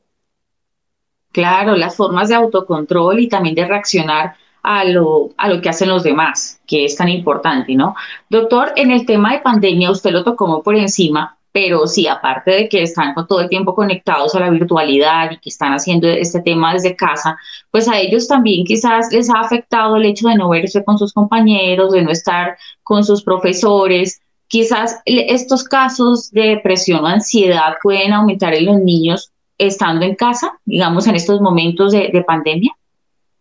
Claro, 1.34 1.75
las 1.75 1.96
formas 1.96 2.29
de 2.29 2.36
autocontrol 2.36 3.20
y 3.20 3.27
también 3.27 3.55
de 3.55 3.65
reaccionar 3.65 4.36
a 4.63 4.84
lo, 4.84 5.32
a 5.38 5.50
lo 5.50 5.62
que 5.62 5.70
hacen 5.70 5.89
los 5.89 6.03
demás, 6.03 6.62
que 6.68 6.86
es 6.86 6.96
tan 6.96 7.10
importante, 7.10 7.75
¿no? 7.75 7.96
Doctor, 8.30 8.74
en 8.75 8.91
el 8.91 9.06
tema 9.06 9.34
de 9.34 9.39
pandemia 9.39 9.91
usted 9.91 10.12
lo 10.12 10.24
tocó 10.24 10.62
por 10.62 10.75
encima, 10.75 11.38
pero 11.51 11.86
sí, 11.86 12.08
aparte 12.08 12.51
de 12.51 12.70
que 12.70 12.82
están 12.82 13.13
todo 13.27 13.41
el 13.41 13.50
tiempo 13.50 13.75
conectados 13.75 14.34
a 14.36 14.39
la 14.39 14.50
virtualidad 14.50 15.32
y 15.32 15.38
que 15.38 15.50
están 15.50 15.74
haciendo 15.74 16.08
este 16.08 16.41
tema 16.41 16.74
desde 16.74 16.96
casa, 16.96 17.38
pues 17.72 17.89
a 17.89 18.00
ellos 18.00 18.27
también 18.27 18.65
quizás 18.65 19.12
les 19.12 19.30
ha 19.30 19.39
afectado 19.39 19.98
el 19.98 20.06
hecho 20.06 20.30
de 20.30 20.36
no 20.36 20.50
verse 20.50 20.84
con 20.84 20.98
sus 20.98 21.12
compañeros, 21.12 21.91
de 21.91 22.03
no 22.03 22.12
estar 22.12 22.58
con 22.84 23.03
sus 23.03 23.24
profesores. 23.24 24.22
Quizás 24.48 25.01
estos 25.06 25.63
casos 25.63 26.32
de 26.32 26.41
depresión 26.56 27.03
o 27.03 27.08
ansiedad 27.08 27.74
pueden 27.84 28.13
aumentar 28.13 28.53
en 28.53 28.65
los 28.65 28.80
niños 28.80 29.32
estando 29.58 30.06
en 30.06 30.15
casa, 30.15 30.53
digamos, 30.65 31.06
en 31.08 31.15
estos 31.15 31.41
momentos 31.41 31.91
de 31.91 32.24
pandemia. 32.25 32.74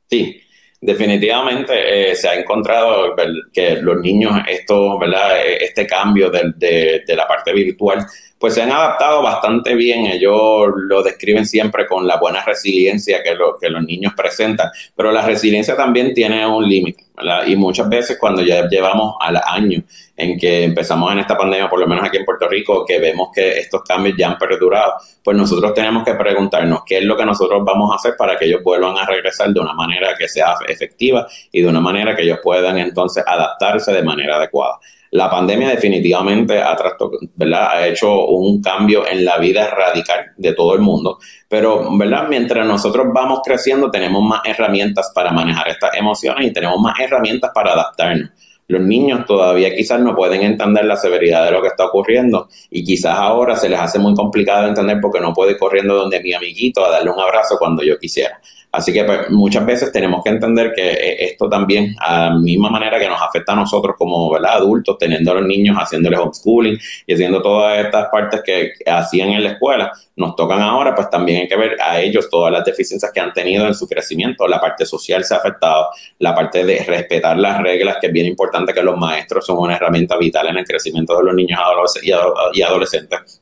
Sí, 0.09 0.41
definitivamente 0.81 2.11
eh, 2.11 2.15
se 2.15 2.29
ha 2.29 2.35
encontrado 2.35 3.15
que 3.53 3.77
los 3.77 4.01
niños, 4.01 4.33
esto, 4.49 4.99
¿verdad? 4.99 5.45
E, 5.45 5.65
este 5.65 5.87
cambio 5.87 6.31
de, 6.31 7.05
la 7.09 7.29
parte 7.29 7.53
virtual, 7.53 8.07
pues 8.41 8.55
se 8.55 8.63
han 8.63 8.73
adaptado 8.73 9.23
bastante 9.23 9.75
bien. 9.75 10.07
Ellos 10.07 10.69
lo 10.75 11.03
describen 11.03 11.45
siempre 11.45 11.87
con 11.87 12.07
la 12.07 12.17
buena 12.17 12.43
resiliencia 12.43 13.23
que, 13.23 13.37
que 13.61 13.69
los 13.69 13.83
niños 13.85 14.15
presentan, 14.17 14.71
pero 14.97 15.13
la 15.13 15.21
resiliencia 15.21 15.77
también 15.77 16.15
tiene 16.15 16.47
un 16.47 16.67
límite. 16.67 17.05
Y 17.47 17.55
muchas 17.55 17.87
veces 17.91 18.17
cuando 18.19 18.41
ya 18.41 18.67
llevamos 18.67 19.17
al 19.21 19.39
año 19.45 19.83
en 20.17 20.39
que 20.39 20.65
empezamos 20.65 21.13
en 21.13 21.19
esta 21.19 21.37
pandemia, 21.37 21.69
por 21.69 21.81
lo 21.81 21.87
menos 21.87 22.03
aquí 22.03 22.17
en 22.17 22.25
Puerto 22.25 22.49
Rico, 22.49 22.83
que 22.87 22.99
vemos 22.99 23.29
que 23.35 23.59
estos 23.59 23.83
cambios 23.83 24.17
ya 24.19 24.29
han 24.29 24.39
perdurado, 24.39 24.95
pues 25.23 25.37
nosotros 25.37 25.75
tenemos 25.75 26.03
que 26.03 26.15
preguntarnos 26.15 26.81
qué 26.87 26.97
es 26.99 27.05
lo 27.05 27.19
que 27.19 27.27
nosotros 27.27 27.63
vamos 27.63 27.93
a 27.93 27.97
hacer 27.97 28.15
para 28.17 28.39
que 28.39 28.47
ellos 28.47 28.63
vuelvan 28.63 28.97
a 28.97 29.05
regresar 29.05 29.51
de 29.51 29.61
una 29.61 29.75
manera 29.75 30.15
que 30.19 30.27
sea 30.29 30.55
efectiva 30.67 31.27
y 31.53 31.61
de 31.61 31.69
una 31.69 31.81
manera 31.81 32.17
que 32.17 32.23
ellos 32.23 32.39
puedan 32.43 32.79
entonces 32.79 33.23
adaptarse 33.27 33.93
de 33.93 34.03
manera 34.03 34.37
adecuada. 34.37 34.79
La 35.13 35.29
pandemia 35.29 35.71
definitivamente 35.71 36.61
ha, 36.61 36.77
¿verdad? 37.35 37.69
ha 37.73 37.87
hecho 37.89 38.27
un 38.27 38.63
cambio 38.63 39.05
en 39.09 39.25
la 39.25 39.39
vida 39.39 39.69
radical 39.69 40.33
de 40.37 40.53
todo 40.53 40.75
el 40.75 40.81
mundo, 40.81 41.19
pero 41.49 41.97
¿verdad? 41.99 42.27
mientras 42.29 42.65
nosotros 42.65 43.09
vamos 43.13 43.41
creciendo 43.45 43.91
tenemos 43.91 44.23
más 44.23 44.43
herramientas 44.45 45.11
para 45.13 45.33
manejar 45.33 45.69
estas 45.69 45.97
emociones 45.97 46.47
y 46.47 46.53
tenemos 46.53 46.79
más 46.81 46.99
herramientas 47.01 47.51
para 47.53 47.73
adaptarnos. 47.73 48.31
Los 48.69 48.83
niños 48.83 49.27
todavía 49.27 49.75
quizás 49.75 50.01
no 50.01 50.15
pueden 50.15 50.43
entender 50.43 50.85
la 50.85 50.95
severidad 50.95 51.45
de 51.45 51.51
lo 51.51 51.61
que 51.61 51.67
está 51.67 51.87
ocurriendo 51.87 52.49
y 52.71 52.85
quizás 52.85 53.17
ahora 53.19 53.57
se 53.57 53.69
les 53.69 53.81
hace 53.81 53.99
muy 53.99 54.15
complicado 54.15 54.69
entender 54.69 54.99
porque 55.03 55.19
no 55.19 55.35
puede 55.35 55.53
ir 55.53 55.59
corriendo 55.59 55.97
donde 55.97 56.23
mi 56.23 56.33
amiguito 56.33 56.87
a 56.87 56.91
darle 56.91 57.11
un 57.11 57.19
abrazo 57.19 57.57
cuando 57.59 57.83
yo 57.83 57.99
quisiera. 57.99 58.41
Así 58.73 58.93
que 58.93 59.03
pues, 59.05 59.31
muchas 59.31 59.67
veces 59.67 59.91
tenemos 59.91 60.23
que 60.23 60.31
entender 60.31 60.73
que 60.75 60.93
eh, 60.93 61.25
esto 61.25 61.49
también, 61.49 61.97
a 61.99 62.31
la 62.31 62.39
misma 62.39 62.71
manera 62.71 63.01
que 63.01 63.09
nos 63.09 63.21
afecta 63.21 63.53
a 63.53 63.57
nosotros 63.57 63.97
como 63.99 64.35
adultos, 64.37 64.97
teniendo 64.97 65.33
a 65.33 65.35
los 65.35 65.47
niños 65.47 65.77
haciéndoles 65.77 66.21
homeschooling 66.21 66.79
y 67.07 67.15
haciendo 67.15 67.43
todas 67.43 67.85
estas 67.85 68.09
partes 68.11 68.43
que 68.45 68.73
hacían 68.87 69.31
en 69.31 69.43
la 69.43 69.51
escuela, 69.51 69.93
nos 70.15 70.37
tocan 70.37 70.61
ahora, 70.61 70.95
pues 70.95 71.11
también 71.11 71.43
hay 71.43 71.49
que 71.49 71.57
ver 71.57 71.77
a 71.81 72.01
ellos 72.01 72.29
todas 72.31 72.53
las 72.53 72.65
deficiencias 72.65 73.11
que 73.13 73.21
han 73.21 73.33
tenido 73.33 73.67
en 73.67 73.75
su 73.75 73.89
crecimiento. 73.89 74.47
La 74.47 74.61
parte 74.61 74.87
social 74.87 75.25
se 75.25 75.35
ha 75.35 75.39
afectado, 75.39 75.89
la 76.19 76.35
parte 76.35 76.65
de 76.65 76.85
respetar 76.85 77.39
las 77.39 77.61
reglas, 77.61 77.97
que 78.01 78.07
es 78.07 78.13
bien 78.13 78.27
importante 78.27 78.73
que 78.73 78.83
los 78.83 78.97
maestros 78.97 79.45
son 79.47 79.59
una 79.59 79.77
herramienta 79.77 80.17
vital 80.17 80.47
en 80.47 80.59
el 80.59 80.65
crecimiento 80.65 81.17
de 81.17 81.25
los 81.25 81.35
niños 81.35 81.59
y 82.53 82.63
adolescentes 82.63 83.41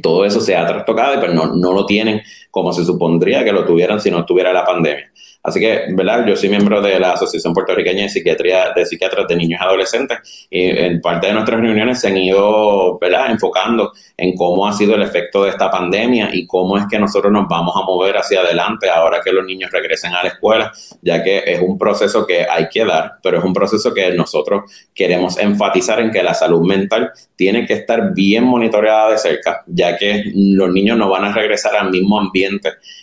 todo 0.00 0.24
eso 0.24 0.40
se 0.40 0.56
ha 0.56 0.66
trastocado, 0.66 1.20
pero 1.20 1.32
no, 1.34 1.46
no 1.54 1.72
lo 1.72 1.86
tienen 1.86 2.22
como 2.50 2.72
se 2.72 2.84
supondría 2.84 3.44
que 3.44 3.52
lo 3.52 3.64
tuvieran 3.64 4.00
si 4.00 4.10
no 4.10 4.24
tuviera 4.24 4.52
la 4.52 4.64
pandemia. 4.64 5.10
Así 5.42 5.60
que, 5.60 5.86
¿verdad? 5.90 6.26
Yo 6.26 6.36
soy 6.36 6.48
miembro 6.48 6.82
de 6.82 6.98
la 6.98 7.12
Asociación 7.12 7.54
Puertorriqueña 7.54 8.02
de 8.02 8.08
Psiquiatría 8.08 8.72
de 8.74 8.84
Psiquiatras 8.84 9.26
de 9.28 9.36
Niños 9.36 9.60
y 9.60 9.64
Adolescentes 9.64 10.46
y 10.50 10.62
en 10.64 11.00
parte 11.00 11.28
de 11.28 11.32
nuestras 11.32 11.60
reuniones 11.60 12.00
se 12.00 12.08
han 12.08 12.16
ido, 12.16 12.98
¿verdad? 12.98 13.30
Enfocando 13.30 13.92
en 14.16 14.34
cómo 14.34 14.66
ha 14.66 14.72
sido 14.72 14.96
el 14.96 15.02
efecto 15.02 15.44
de 15.44 15.50
esta 15.50 15.70
pandemia 15.70 16.30
y 16.32 16.46
cómo 16.46 16.76
es 16.76 16.84
que 16.90 16.98
nosotros 16.98 17.32
nos 17.32 17.46
vamos 17.48 17.74
a 17.76 17.84
mover 17.84 18.16
hacia 18.16 18.40
adelante 18.40 18.90
ahora 18.90 19.20
que 19.24 19.32
los 19.32 19.44
niños 19.44 19.70
regresen 19.70 20.12
a 20.12 20.22
la 20.24 20.30
escuela, 20.30 20.72
ya 21.02 21.22
que 21.22 21.42
es 21.46 21.62
un 21.62 21.78
proceso 21.78 22.26
que 22.26 22.44
hay 22.48 22.68
que 22.68 22.84
dar, 22.84 23.14
pero 23.22 23.38
es 23.38 23.44
un 23.44 23.54
proceso 23.54 23.94
que 23.94 24.12
nosotros 24.12 24.70
queremos 24.92 25.38
enfatizar 25.38 26.00
en 26.00 26.10
que 26.10 26.22
la 26.22 26.34
salud 26.34 26.66
mental 26.66 27.12
tiene 27.36 27.64
que 27.64 27.74
estar 27.74 28.12
bien 28.12 28.44
monitoreada 28.44 29.12
de 29.12 29.18
cerca, 29.18 29.62
ya 29.66 29.96
que 29.96 30.24
los 30.34 30.70
niños 30.70 30.98
no 30.98 31.08
van 31.08 31.24
a 31.24 31.32
regresar 31.32 31.76
al 31.76 31.90
mismo 31.90 32.18
ambiente 32.18 32.37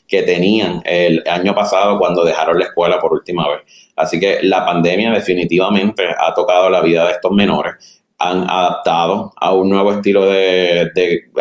que 0.08 0.22
tenían 0.22 0.82
el 0.86 1.24
año 1.27 1.54
pasado 1.56 1.98
cuando 1.98 2.24
dejaron 2.24 2.60
la 2.60 2.65
escuela 2.65 3.00
por 3.00 3.13
última 3.13 3.48
vez. 3.50 3.62
Así 3.96 4.20
que 4.20 4.39
la 4.44 4.65
pandemia 4.65 5.12
definitivamente 5.12 6.04
ha 6.18 6.34
tocado 6.34 6.70
la 6.70 6.82
vida 6.82 7.06
de 7.06 7.12
estos 7.13 7.32
menores 7.32 7.96
han 8.18 8.50
adaptado 8.50 9.34
a 9.36 9.54
un 9.54 9.70
nuevo 9.70 9.92
estilo 9.92 10.25
de, 10.25 10.89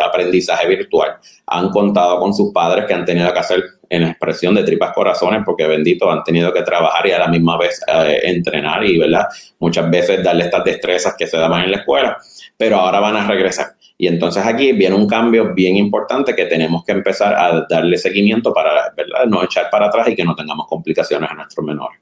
aprendizaje 0.03 0.67
virtual, 0.67 1.17
han 1.47 1.69
contado 1.69 2.19
con 2.19 2.33
sus 2.33 2.51
padres 2.51 2.85
que 2.85 2.93
han 2.93 3.05
tenido 3.05 3.31
que 3.31 3.39
hacer 3.39 3.63
en 3.89 4.03
expresión 4.03 4.55
de 4.55 4.63
tripas 4.63 4.91
corazones, 4.93 5.43
porque 5.45 5.67
bendito, 5.67 6.11
han 6.11 6.23
tenido 6.23 6.51
que 6.51 6.63
trabajar 6.63 7.05
y 7.07 7.11
a 7.11 7.19
la 7.19 7.27
misma 7.27 7.57
vez 7.57 7.81
eh, 7.87 8.19
entrenar 8.23 8.83
y, 8.83 8.97
¿verdad? 8.97 9.25
Muchas 9.59 9.89
veces 9.89 10.23
darle 10.23 10.45
estas 10.45 10.63
destrezas 10.63 11.15
que 11.17 11.27
se 11.27 11.37
daban 11.37 11.63
en 11.63 11.71
la 11.71 11.77
escuela, 11.77 12.17
pero 12.57 12.77
ahora 12.77 12.99
van 12.99 13.15
a 13.15 13.27
regresar. 13.27 13.74
Y 13.97 14.07
entonces 14.07 14.45
aquí 14.45 14.73
viene 14.73 14.95
un 14.95 15.07
cambio 15.07 15.53
bien 15.53 15.77
importante 15.77 16.35
que 16.35 16.45
tenemos 16.45 16.83
que 16.83 16.91
empezar 16.91 17.33
a 17.33 17.65
darle 17.69 17.97
seguimiento 17.97 18.53
para 18.53 18.93
no 19.27 19.43
echar 19.43 19.69
para 19.69 19.87
atrás 19.87 20.09
y 20.09 20.15
que 20.15 20.25
no 20.25 20.35
tengamos 20.35 20.67
complicaciones 20.67 21.29
a 21.29 21.33
nuestros 21.33 21.65
menores. 21.65 21.99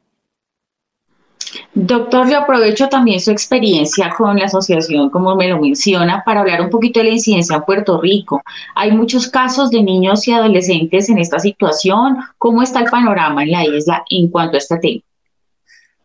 Doctor, 1.75 2.29
yo 2.29 2.39
aprovecho 2.39 2.87
también 2.89 3.19
su 3.19 3.29
experiencia 3.29 4.13
con 4.17 4.37
la 4.37 4.45
asociación, 4.45 5.09
como 5.09 5.35
me 5.35 5.47
lo 5.47 5.59
menciona, 5.59 6.23
para 6.25 6.41
hablar 6.41 6.61
un 6.61 6.69
poquito 6.69 6.99
de 6.99 7.05
la 7.05 7.11
incidencia 7.11 7.57
en 7.57 7.63
Puerto 7.63 8.01
Rico. 8.01 8.41
Hay 8.75 8.91
muchos 8.91 9.27
casos 9.27 9.69
de 9.69 9.83
niños 9.83 10.27
y 10.27 10.31
adolescentes 10.31 11.09
en 11.09 11.19
esta 11.19 11.39
situación. 11.39 12.17
¿Cómo 12.37 12.63
está 12.63 12.79
el 12.79 12.89
panorama 12.89 13.43
en 13.43 13.51
la 13.51 13.65
isla 13.65 14.03
en 14.09 14.29
cuanto 14.29 14.55
a 14.55 14.59
este 14.59 14.77
tema? 14.77 15.01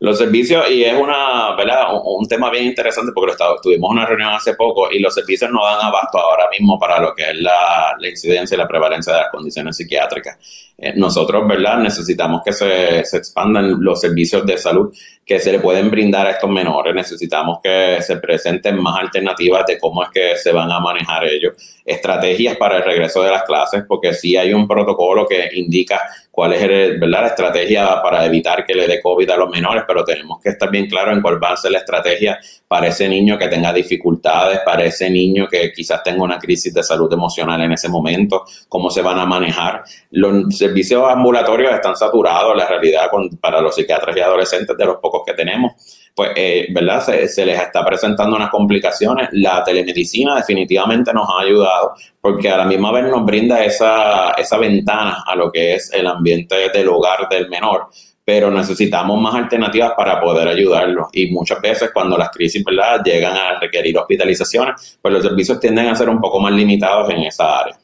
Los 0.01 0.17
servicios, 0.17 0.63
y 0.71 0.81
es 0.81 0.93
una, 0.93 1.53
¿verdad? 1.57 1.87
Un, 2.05 2.25
tema 2.25 2.49
bien 2.49 2.63
interesante 2.63 3.11
porque 3.13 3.35
lo 3.37 3.59
tuvimos 3.61 3.91
una 3.91 4.05
reunión 4.05 4.29
hace 4.29 4.53
poco 4.53 4.89
y 4.89 4.99
los 4.99 5.13
servicios 5.13 5.51
no 5.51 5.61
dan 5.65 5.85
abasto 5.85 6.17
ahora 6.17 6.45
mismo 6.49 6.79
para 6.79 7.01
lo 7.01 7.13
que 7.13 7.23
es 7.23 7.35
la, 7.35 7.95
la 7.99 8.07
incidencia 8.07 8.55
y 8.55 8.57
la 8.57 8.67
prevalencia 8.67 9.11
de 9.11 9.19
las 9.19 9.29
condiciones 9.29 9.75
psiquiátricas. 9.75 10.37
Eh, 10.77 10.93
nosotros, 10.95 11.45
¿verdad? 11.45 11.79
Necesitamos 11.79 12.41
que 12.45 12.53
se, 12.53 13.03
se, 13.03 13.17
expandan 13.17 13.83
los 13.83 13.99
servicios 13.99 14.45
de 14.45 14.57
salud 14.57 14.95
que 15.25 15.37
se 15.37 15.51
le 15.51 15.59
pueden 15.59 15.91
brindar 15.91 16.25
a 16.27 16.31
estos 16.31 16.49
menores. 16.49 16.95
Necesitamos 16.95 17.59
que 17.61 17.97
se 18.01 18.15
presenten 18.17 18.81
más 18.81 18.97
alternativas 19.01 19.65
de 19.65 19.77
cómo 19.77 20.01
es 20.03 20.09
que 20.11 20.37
se 20.37 20.53
van 20.53 20.71
a 20.71 20.79
manejar 20.79 21.25
ellos. 21.25 21.81
Estrategias 21.83 22.55
para 22.55 22.77
el 22.77 22.83
regreso 22.83 23.21
de 23.21 23.31
las 23.31 23.43
clases, 23.43 23.83
porque 23.85 24.13
sí 24.13 24.37
hay 24.37 24.53
un 24.53 24.65
protocolo 24.65 25.27
que 25.27 25.49
indica 25.55 26.01
cuál 26.31 26.53
es 26.53 26.99
la 26.99 27.27
estrategia 27.27 28.01
para 28.01 28.25
evitar 28.25 28.65
que 28.65 28.73
le 28.73 28.87
dé 28.87 29.01
COVID 29.01 29.29
a 29.29 29.37
los 29.37 29.49
menores, 29.49 29.83
pero 29.87 30.03
tenemos 30.03 30.39
que 30.39 30.49
estar 30.49 30.69
bien 30.69 30.87
claro 30.87 31.11
en 31.11 31.21
cuál 31.21 31.41
va 31.43 31.53
a 31.53 31.57
ser 31.57 31.71
la 31.71 31.79
estrategia 31.79 32.39
para 32.67 32.87
ese 32.87 33.09
niño 33.09 33.37
que 33.37 33.47
tenga 33.47 33.73
dificultades, 33.73 34.59
para 34.59 34.85
ese 34.85 35.09
niño 35.09 35.47
que 35.47 35.71
quizás 35.71 36.03
tenga 36.03 36.23
una 36.23 36.37
crisis 36.37 36.73
de 36.73 36.83
salud 36.83 37.11
emocional 37.11 37.61
en 37.61 37.71
ese 37.71 37.89
momento, 37.89 38.45
cómo 38.67 38.89
se 38.89 39.01
van 39.01 39.19
a 39.19 39.25
manejar. 39.25 39.83
Los 40.11 40.57
servicios 40.57 41.03
ambulatorios 41.09 41.73
están 41.73 41.95
saturados, 41.95 42.55
la 42.55 42.67
realidad 42.67 43.09
para 43.41 43.59
los 43.59 43.75
psiquiatras 43.75 44.15
y 44.15 44.19
adolescentes 44.19 44.77
de 44.77 44.85
los 44.85 44.97
pocos 44.97 45.23
que 45.25 45.33
tenemos 45.33 45.73
pues, 46.19 46.31
eh, 46.35 46.67
¿verdad? 46.71 46.99
Se, 46.99 47.45
les 47.45 47.61
está 47.61 47.85
presentando 47.85 48.35
unas 48.35 48.49
complicaciones. 48.49 49.29
La 49.31 49.63
telemedicina 49.63 50.35
definitivamente 50.35 51.13
nos 51.13 51.29
ha 51.29 51.43
ayudado 51.43 51.93
porque 52.19 52.49
a 52.49 52.57
la 52.57 52.65
misma 52.65 52.91
vez 52.91 53.05
nos 53.05 53.23
brinda 53.23 53.63
esa, 53.63 54.31
esa 54.31 54.57
ventana 54.57 55.23
a 55.25 55.33
lo 55.37 55.49
que 55.49 55.75
es 55.75 55.93
el 55.93 56.05
ambiente 56.05 56.55
del 56.73 56.89
hogar 56.89 57.29
del 57.29 57.47
menor 57.47 57.87
pero 58.25 58.51
necesitamos 58.51 59.19
más 59.19 59.33
alternativas 59.33 59.93
para 59.95 60.19
poder 60.19 60.49
ayudarlo. 60.49 61.07
Y 61.13 61.31
muchas 61.31 61.59
veces 61.61 61.89
cuando 61.91 62.17
las 62.17 62.29
crisis 62.29 62.63
¿verdad? 62.65 63.01
llegan 63.03 63.35
a 63.35 63.59
requerir 63.59 63.97
hospitalizaciones, 63.97 64.99
pues 65.01 65.13
los 65.13 65.23
servicios 65.23 65.59
tienden 65.59 65.87
a 65.87 65.95
ser 65.95 66.09
un 66.09 66.19
poco 66.19 66.39
más 66.39 66.51
limitados 66.51 67.09
en 67.09 67.23
esa 67.23 67.61
área. 67.61 67.77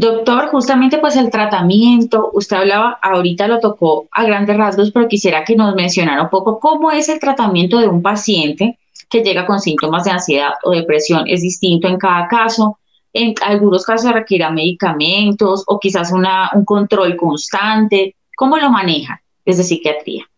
Doctor, 0.00 0.48
justamente 0.48 0.96
pues 0.96 1.14
el 1.16 1.28
tratamiento, 1.28 2.30
usted 2.32 2.56
hablaba, 2.56 2.98
ahorita 3.02 3.46
lo 3.46 3.60
tocó 3.60 4.08
a 4.12 4.24
grandes 4.24 4.56
rasgos, 4.56 4.90
pero 4.92 5.08
quisiera 5.08 5.44
que 5.44 5.54
nos 5.54 5.74
mencionara 5.74 6.22
un 6.22 6.30
poco 6.30 6.58
cómo 6.58 6.90
es 6.90 7.10
el 7.10 7.20
tratamiento 7.20 7.78
de 7.78 7.86
un 7.86 8.00
paciente 8.00 8.78
que 9.10 9.22
llega 9.22 9.44
con 9.44 9.60
síntomas 9.60 10.04
de 10.04 10.12
ansiedad 10.12 10.52
o 10.64 10.70
depresión. 10.70 11.24
¿Es 11.26 11.42
distinto 11.42 11.86
en 11.86 11.98
cada 11.98 12.28
caso? 12.28 12.78
En 13.12 13.34
algunos 13.44 13.84
casos 13.84 14.10
requiere 14.10 14.50
medicamentos 14.50 15.64
o 15.66 15.78
quizás 15.78 16.12
una, 16.12 16.48
un 16.54 16.64
control 16.64 17.14
constante. 17.14 18.16
¿Cómo 18.34 18.56
lo 18.56 18.70
maneja 18.70 19.20
desde 19.44 19.64
psiquiatría? 19.64 20.29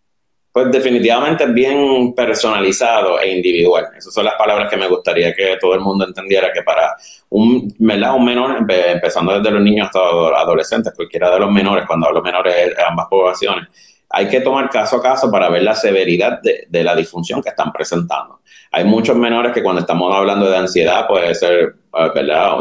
Pues 0.52 0.71
definitivamente 0.71 1.44
es 1.44 1.54
bien 1.54 2.12
personalizado 2.14 3.18
e 3.18 3.37
individual. 3.37 3.87
Esas 3.97 4.12
son 4.12 4.26
las 4.26 4.35
palabras 4.35 4.68
que 4.68 4.76
me 4.76 4.87
gustaría 4.87 5.32
que 5.35 5.56
todo 5.59 5.75
el 5.75 5.80
mundo 5.80 6.04
entendiera 6.06 6.52
que 6.52 6.62
para 6.62 6.94
un, 7.30 7.75
un 7.78 8.25
menor, 8.25 8.66
empezando 8.68 9.38
desde 9.38 9.50
los 9.50 9.62
niños 9.62 9.87
hasta 9.87 9.99
adolescentes, 10.38 10.92
cualquiera 10.94 11.30
de 11.30 11.40
los 11.40 11.50
menores, 11.50 11.87
cuando 11.87 12.06
hablo 12.06 12.21
menores, 12.21 12.54
ambas 12.87 13.06
poblaciones, 13.09 13.66
hay 14.11 14.28
que 14.28 14.42
tomar 14.42 14.68
caso 14.68 14.97
a 14.97 15.02
caso 15.02 15.30
para 15.30 15.49
ver 15.49 15.62
la 15.62 15.75
severidad 15.75 16.42
de, 16.42 16.66
de 16.68 16.85
la 16.85 16.94
disfunción 16.94 17.42
que 17.42 17.49
están 17.49 17.73
presentando. 17.73 18.42
Hay 18.71 18.85
muchos 18.85 19.16
menores 19.16 19.52
que 19.52 19.62
cuando 19.62 19.80
estamos 19.80 20.14
hablando 20.14 20.49
de 20.49 20.56
ansiedad 20.56 21.06
puede 21.06 21.35
ser 21.35 21.75
Ah, 21.94 22.11
¿verdad? 22.14 22.56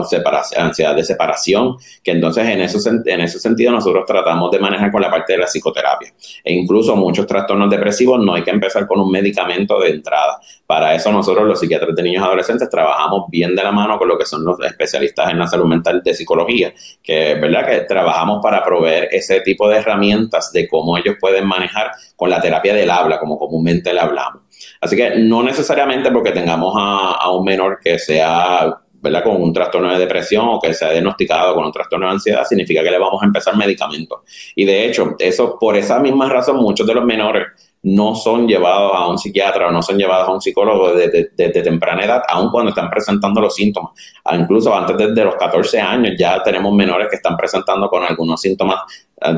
ansiedad 0.57 0.93
de 0.93 1.05
separación, 1.05 1.77
que 2.03 2.12
entonces 2.12 2.45
en, 2.50 2.60
eso, 2.60 2.77
en 3.05 3.21
ese 3.21 3.39
sentido 3.39 3.71
nosotros 3.71 4.03
tratamos 4.05 4.51
de 4.51 4.60
manejar 4.60 4.91
con 4.91 5.01
la 5.01 5.10
parte 5.10 5.33
de 5.33 5.39
la 5.39 5.45
psicoterapia. 5.45 6.13
E 6.43 6.53
incluso 6.53 6.98
muchos 6.98 7.25
trastornos 7.25 7.69
depresivos 7.69 8.19
no 8.19 8.33
hay 8.33 8.43
que 8.43 8.51
empezar 8.51 8.86
con 8.86 9.00
un 9.00 9.10
medicamento 9.10 9.79
de 9.79 9.91
entrada. 9.91 10.41
Para 10.67 10.93
eso 10.95 11.13
nosotros 11.13 11.48
los 11.48 11.62
psiquiatras 11.62 11.95
de 11.95 12.03
niños 12.03 12.24
y 12.24 12.25
adolescentes 12.25 12.69
trabajamos 12.69 13.29
bien 13.29 13.55
de 13.55 13.63
la 13.63 13.71
mano 13.71 13.98
con 13.98 14.10
lo 14.10 14.17
que 14.17 14.25
son 14.25 14.43
los 14.43 14.60
especialistas 14.60 15.31
en 15.31 15.39
la 15.39 15.48
salud 15.48 15.65
mental 15.65 16.01
de 16.03 16.13
psicología, 16.13 16.74
que 17.01 17.36
verdad 17.36 17.65
que 17.65 17.79
trabajamos 17.81 18.41
para 18.43 18.62
proveer 18.62 19.07
ese 19.12 19.39
tipo 19.41 19.69
de 19.69 19.77
herramientas 19.77 20.51
de 20.51 20.67
cómo 20.67 20.98
ellos 20.98 21.15
pueden 21.21 21.48
manejar 21.48 21.91
con 22.17 22.29
la 22.29 22.41
terapia 22.41 22.74
del 22.74 22.91
habla, 22.91 23.17
como 23.17 23.39
comúnmente 23.39 23.93
le 23.93 24.01
hablamos. 24.01 24.40
Así 24.82 24.96
que 24.96 25.20
no 25.20 25.44
necesariamente 25.44 26.12
porque 26.12 26.32
tengamos 26.32 26.74
a 26.76 27.32
un 27.32 27.46
menor 27.46 27.80
que 27.82 28.00
sea 28.00 28.82
¿verdad? 29.02 29.24
con 29.24 29.42
un 29.42 29.52
trastorno 29.52 29.92
de 29.92 30.00
depresión 30.00 30.48
o 30.48 30.60
que 30.60 30.74
se 30.74 30.86
ha 30.86 30.92
diagnosticado 30.92 31.56
con 31.56 31.66
un 31.66 31.72
trastorno 31.72 32.06
de 32.06 32.14
ansiedad, 32.14 32.46
significa 32.46 32.84
que 32.84 32.92
le 32.92 33.00
vamos 33.00 33.22
a 33.22 33.26
empezar 33.26 33.56
medicamentos. 33.58 34.22
Y 34.56 34.66
de 34.66 34.86
hecho, 34.86 35.16
eso 35.18 35.58
por 35.60 35.76
esa 35.76 36.00
misma 36.00 36.30
razón, 36.30 36.58
muchos 36.58 36.86
de 36.86 36.94
los 36.94 37.04
menores 37.04 37.48
no 37.84 38.14
son 38.14 38.48
llevados 38.48 38.92
a 38.94 39.08
un 39.08 39.18
psiquiatra 39.18 39.70
o 39.70 39.72
no 39.72 39.82
son 39.82 39.98
llevados 39.98 40.28
a 40.28 40.32
un 40.32 40.40
psicólogo 40.40 40.94
desde, 40.94 41.62
temprana 41.64 42.06
edad, 42.06 42.22
aun 42.28 42.52
cuando 42.52 42.70
están 42.70 42.92
presentando 42.92 43.42
los 43.42 43.56
síntomas. 43.56 43.94
Ah, 44.24 44.36
incluso 44.36 44.76
antes 44.76 45.16
de, 45.16 45.26
los 45.26 45.36
14 45.36 45.80
años 45.80 46.14
ya 46.18 46.44
tenemos 46.44 46.72
menores 46.74 47.08
que 47.10 47.16
están 47.16 47.36
presentando 47.36 47.90
con 47.90 48.04
algunos 48.04 48.40
síntomas 48.40 48.82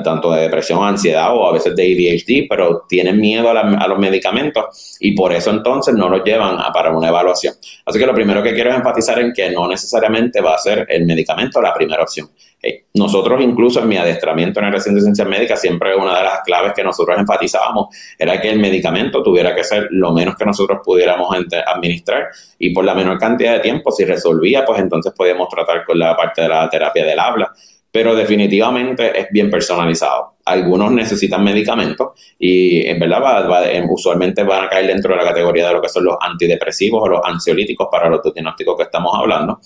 tanto 0.03 0.31
de 0.31 0.43
depresión, 0.43 0.83
ansiedad 0.83 1.35
o 1.35 1.45
a 1.47 1.51
veces 1.51 1.75
de 1.75 1.83
ADHD, 1.83 2.47
pero 2.49 2.85
tienen 2.87 3.19
miedo 3.19 3.49
a, 3.49 3.87
los 3.87 3.99
medicamentos 3.99 4.97
y 4.99 5.13
por 5.13 5.33
eso 5.33 5.51
entonces 5.51 5.93
no 5.93 6.07
los 6.09 6.23
llevan 6.23 6.57
para 6.73 6.91
una 6.91 7.09
evaluación. 7.09 7.53
Así 7.85 7.99
que 7.99 8.05
lo 8.05 8.13
primero 8.13 8.41
que 8.41 8.53
quiero 8.53 8.69
es 8.69 8.77
enfatizar 8.77 9.19
en 9.19 9.33
que 9.33 9.49
no 9.51 9.67
necesariamente 9.67 10.39
va 10.39 10.55
a 10.55 10.57
ser 10.57 10.85
el 10.89 11.05
medicamento 11.05 11.61
la 11.61 11.73
primera 11.73 12.03
opción. 12.03 12.29
Eh, 12.61 12.85
nosotros 12.93 13.41
incluso 13.41 13.81
en 13.81 13.89
mi 13.89 13.97
adiestramiento 13.97 14.61
en 14.61 14.67
el 14.67 14.71
recinto 14.71 14.95
de 14.95 15.01
ciencias 15.01 15.27
médicas, 15.27 15.59
siempre 15.59 15.93
una 15.97 16.17
de 16.17 16.23
las 16.23 16.39
claves 16.45 16.71
que 16.73 16.83
nosotros 16.83 17.17
enfatizábamos 17.19 17.87
era 18.17 18.39
que 18.39 18.49
el 18.49 18.59
medicamento 18.59 19.21
tuviera 19.21 19.53
que 19.53 19.65
ser 19.65 19.87
lo 19.91 20.13
menos 20.13 20.35
que 20.37 20.45
nosotros 20.45 20.79
pudiéramos 20.83 21.35
administrar 21.67 22.29
y 22.57 22.73
por 22.73 22.85
la 22.85 22.95
menor 22.95 23.17
cantidad 23.17 23.53
de 23.53 23.59
tiempo, 23.59 23.91
si 23.91 24.05
resolvía, 24.05 24.63
pues 24.63 24.79
entonces 24.79 25.11
podíamos 25.13 25.49
tratar 25.49 25.83
con 25.83 25.99
la 25.99 26.15
parte 26.15 26.41
de 26.41 26.47
la 26.47 26.69
terapia 26.69 27.03
del 27.03 27.19
habla 27.19 27.51
pero 27.93 28.15
definitivamente 28.15 29.19
es 29.19 29.27
bien 29.29 29.51
personalizado. 29.51 30.37
Algunos 30.45 30.91
necesitan 30.91 31.43
medicamentos 31.43 32.19
y 32.39 32.87
en 32.87 32.99
verdad 32.99 33.21
va, 33.47 33.61
usualmente 33.87 34.41
van 34.41 34.65
a 34.65 34.67
caer 34.67 34.87
dentro 34.87 35.11
de 35.11 35.17
la 35.17 35.29
categoría 35.29 35.67
de 35.67 35.75
lo 35.75 35.81
que 35.81 35.89
son 35.89 36.05
los 36.05 36.15
antidepresivos 36.19 37.03
o 37.03 37.07
los 37.07 37.21
ansiolíticos 37.23 37.87
para 37.91 38.09
los 38.09 38.19
diagnósticos 38.33 38.77
que 38.77 38.83
estamos 38.83 39.13
hablando. 39.15 39.59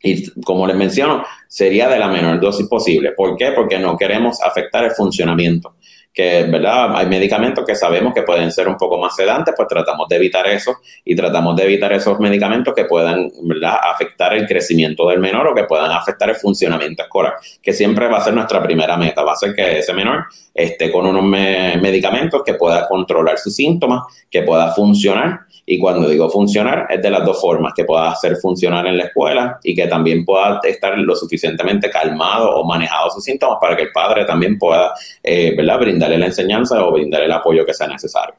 Y 0.00 0.30
como 0.42 0.68
les 0.68 0.76
menciono, 0.76 1.24
sería 1.48 1.88
de 1.88 1.98
la 1.98 2.06
menor 2.06 2.38
dosis 2.38 2.68
posible. 2.68 3.10
¿Por 3.10 3.36
qué? 3.36 3.50
Porque 3.50 3.80
no 3.80 3.96
queremos 3.96 4.40
afectar 4.40 4.84
el 4.84 4.92
funcionamiento 4.92 5.74
que, 6.12 6.44
¿verdad? 6.44 6.96
Hay 6.96 7.06
medicamentos 7.06 7.64
que 7.64 7.74
sabemos 7.74 8.12
que 8.12 8.22
pueden 8.22 8.50
ser 8.50 8.68
un 8.68 8.76
poco 8.76 8.98
más 8.98 9.14
sedantes, 9.14 9.54
pues 9.56 9.68
tratamos 9.68 10.08
de 10.08 10.16
evitar 10.16 10.46
eso 10.48 10.76
y 11.04 11.14
tratamos 11.14 11.54
de 11.56 11.64
evitar 11.64 11.92
esos 11.92 12.18
medicamentos 12.18 12.74
que 12.74 12.84
puedan, 12.84 13.30
¿verdad? 13.42 13.78
Afectar 13.82 14.34
el 14.34 14.46
crecimiento 14.46 15.08
del 15.08 15.20
menor 15.20 15.46
o 15.46 15.54
que 15.54 15.64
puedan 15.64 15.90
afectar 15.92 16.28
el 16.30 16.36
funcionamiento 16.36 17.02
escolar, 17.02 17.34
que 17.62 17.72
siempre 17.72 18.08
va 18.08 18.18
a 18.18 18.24
ser 18.24 18.34
nuestra 18.34 18.62
primera 18.62 18.96
meta, 18.96 19.22
va 19.22 19.32
a 19.32 19.36
ser 19.36 19.54
que 19.54 19.78
ese 19.78 19.92
menor 19.92 20.24
esté 20.54 20.90
con 20.90 21.06
unos 21.06 21.24
medicamentos 21.24 22.42
que 22.44 22.54
pueda 22.54 22.88
controlar 22.88 23.38
sus 23.38 23.54
síntomas, 23.54 24.02
que 24.30 24.42
pueda 24.42 24.72
funcionar 24.72 25.48
y 25.70 25.78
cuando 25.78 26.08
digo 26.08 26.30
funcionar, 26.30 26.86
es 26.88 27.02
de 27.02 27.10
las 27.10 27.22
dos 27.26 27.38
formas, 27.38 27.74
que 27.76 27.84
pueda 27.84 28.10
hacer 28.10 28.36
funcionar 28.36 28.86
en 28.86 28.96
la 28.96 29.04
escuela 29.04 29.58
y 29.62 29.74
que 29.74 29.86
también 29.86 30.24
pueda 30.24 30.60
estar 30.64 30.96
lo 30.96 31.14
suficientemente 31.14 31.90
calmado 31.90 32.56
o 32.56 32.64
manejado 32.64 33.10
sus 33.10 33.22
síntomas 33.22 33.58
para 33.60 33.76
que 33.76 33.82
el 33.82 33.92
padre 33.92 34.24
también 34.24 34.58
pueda, 34.58 34.94
eh, 35.22 35.52
¿verdad?, 35.54 35.78
brindarle 35.98 36.18
la 36.18 36.26
enseñanza 36.26 36.84
o 36.84 36.92
brindarle 36.92 37.26
el 37.26 37.32
apoyo 37.32 37.66
que 37.66 37.74
sea 37.74 37.88
necesario. 37.88 38.34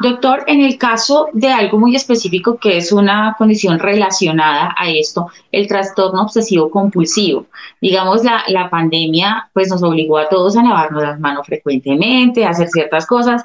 Doctor, 0.00 0.44
en 0.46 0.60
el 0.60 0.76
caso 0.76 1.28
de 1.32 1.48
algo 1.48 1.78
muy 1.78 1.96
específico 1.96 2.58
que 2.58 2.76
es 2.76 2.92
una 2.92 3.34
condición 3.38 3.78
relacionada 3.78 4.74
a 4.76 4.90
esto, 4.90 5.28
el 5.50 5.66
trastorno 5.66 6.22
obsesivo 6.22 6.70
compulsivo. 6.70 7.46
Digamos, 7.80 8.22
la, 8.22 8.44
la 8.48 8.68
pandemia 8.68 9.50
pues 9.54 9.70
nos 9.70 9.82
obligó 9.82 10.18
a 10.18 10.28
todos 10.28 10.56
a 10.56 10.62
lavarnos 10.62 11.02
las 11.02 11.18
manos 11.18 11.46
frecuentemente, 11.46 12.44
a 12.44 12.50
hacer 12.50 12.68
ciertas 12.68 13.06
cosas, 13.06 13.42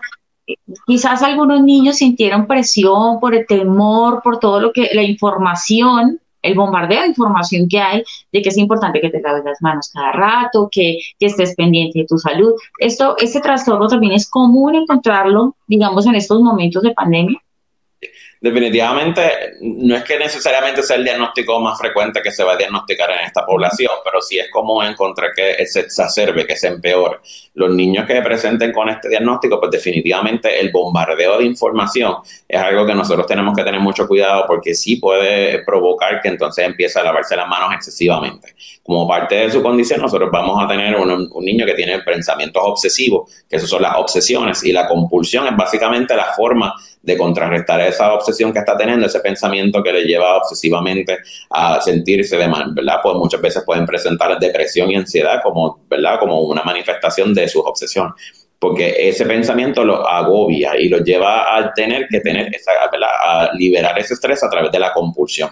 quizás 0.86 1.24
algunos 1.24 1.62
niños 1.64 1.98
sintieron 1.98 2.48
presión 2.48 3.20
por 3.20 3.34
el 3.34 3.46
temor, 3.46 4.22
por 4.22 4.40
todo 4.40 4.60
lo 4.60 4.74
que, 4.74 4.90
la 4.94 5.04
información, 5.04 6.20
el 6.42 6.56
bombardeo 6.56 7.02
de 7.02 7.08
información 7.08 7.68
que 7.70 7.80
hay, 7.80 8.04
de 8.32 8.42
que 8.42 8.50
es 8.50 8.58
importante 8.58 9.02
que 9.02 9.10
te 9.10 9.22
laves 9.22 9.44
las 9.46 9.62
manos 9.62 9.92
cada 9.94 10.12
rato, 10.12 10.70
que, 10.72 11.00
que 11.20 11.26
estés 11.28 11.56
pendiente 11.56 12.00
de 12.00 12.06
tu 12.06 12.18
salud. 12.18 12.54
Esto, 12.80 13.16
este 13.18 13.42
trastorno 13.42 13.88
también 13.88 14.14
es 14.14 14.30
común 14.30 14.76
encontrarlo, 14.76 15.56
digamos, 15.68 16.06
en 16.06 16.16
estos 16.16 16.42
momentos 16.42 16.84
de 16.84 16.92
pandemia 16.92 17.42
definitivamente 18.42 19.22
no 19.62 19.96
es 19.96 20.04
que 20.04 20.18
necesariamente 20.18 20.82
sea 20.82 20.96
el 20.96 21.04
diagnóstico 21.04 21.60
más 21.60 21.78
frecuente 21.78 22.24
que 22.24 22.32
se 22.32 22.44
va 22.44 22.54
a 22.54 22.58
diagnosticar 22.58 23.12
en 23.12 23.28
esta 23.28 23.46
población, 23.46 23.92
pero 24.04 24.20
sí 24.20 24.40
es 24.40 24.50
común 24.50 24.84
encontrar 24.84 25.30
que 25.36 25.64
se 25.68 25.82
exacerbe, 25.82 26.48
que 26.48 26.56
se 26.56 26.68
empeore. 26.68 27.20
Los 27.54 27.70
niños 27.70 28.08
que 28.08 28.20
presenten 28.24 28.72
con 28.72 28.90
este 28.90 29.10
diagnóstico, 29.10 29.60
pues 29.60 29.70
definitivamente 29.70 30.60
el 30.60 30.72
bombardeo 30.72 31.38
de 31.38 31.46
información 31.46 32.16
es 32.48 32.60
algo 32.60 32.84
que 32.84 32.96
nosotros 32.96 33.28
tenemos 33.28 33.56
que 33.56 33.64
tener 33.64 33.80
mucho 33.80 34.08
cuidado 34.08 34.46
porque 34.48 34.74
sí 34.74 34.96
puede 34.96 35.64
provocar 35.64 36.20
que 36.20 36.30
entonces 36.30 36.66
empiece 36.66 37.00
a 37.00 37.04
lavarse 37.04 37.36
las 37.36 37.48
manos 37.48 37.76
excesivamente. 37.76 38.56
Como 38.82 39.08
parte 39.08 39.36
de 39.36 39.52
su 39.52 39.62
condición, 39.62 40.02
nosotros 40.02 40.32
vamos 40.32 40.64
a 40.64 40.68
tener 40.68 40.96
un, 40.96 41.30
un 41.32 41.46
niño 41.46 41.64
que 41.64 41.76
tiene 41.76 42.00
pensamientos 42.00 42.64
obsesivos, 42.66 43.46
que 43.48 43.58
esas 43.58 43.70
son 43.70 43.84
las 43.84 43.96
obsesiones, 43.98 44.64
y 44.64 44.72
la 44.72 44.88
compulsión 44.88 45.46
es 45.46 45.56
básicamente 45.56 46.16
la 46.16 46.34
forma 46.34 46.74
de 47.02 47.18
contrarrestar 47.18 47.82
esa 47.82 48.14
obsesión 48.32 48.54
que 48.54 48.60
está 48.60 48.78
teniendo, 48.78 49.06
ese 49.06 49.20
pensamiento 49.20 49.84
que 49.84 49.94
le 49.94 50.04
lleva 50.04 50.38
obsesivamente 50.38 51.20
a 51.50 51.80
sentirse 51.82 52.38
de 52.38 52.48
mal, 52.48 52.74
¿verdad? 52.74 53.00
Pues 53.04 53.16
muchas 53.16 53.42
veces 53.42 53.64
pueden 53.66 53.86
presentar 53.86 54.40
depresión 54.40 54.90
y 54.92 54.96
ansiedad 54.96 55.42
como, 55.44 55.82
¿verdad? 55.90 56.20
Como 56.20 56.42
una 56.42 56.64
manifestación 56.64 57.34
de 57.34 57.48
sus 57.48 57.64
obsesiones 57.66 58.14
porque 58.62 59.10
ese 59.10 59.26
pensamiento 59.26 59.84
lo 59.84 60.08
agobia 60.08 60.80
y 60.80 60.88
lo 60.88 61.00
lleva 61.00 61.58
a 61.58 61.74
tener 61.74 62.08
que 62.08 62.20
tener 62.20 62.54
esa, 62.54 62.72
¿verdad? 62.92 63.10
a 63.20 63.50
liberar 63.56 63.98
ese 63.98 64.14
estrés 64.14 64.44
a 64.44 64.52
través 64.52 64.72
de 64.72 64.78
la 64.78 64.94
compulsión. 64.94 65.50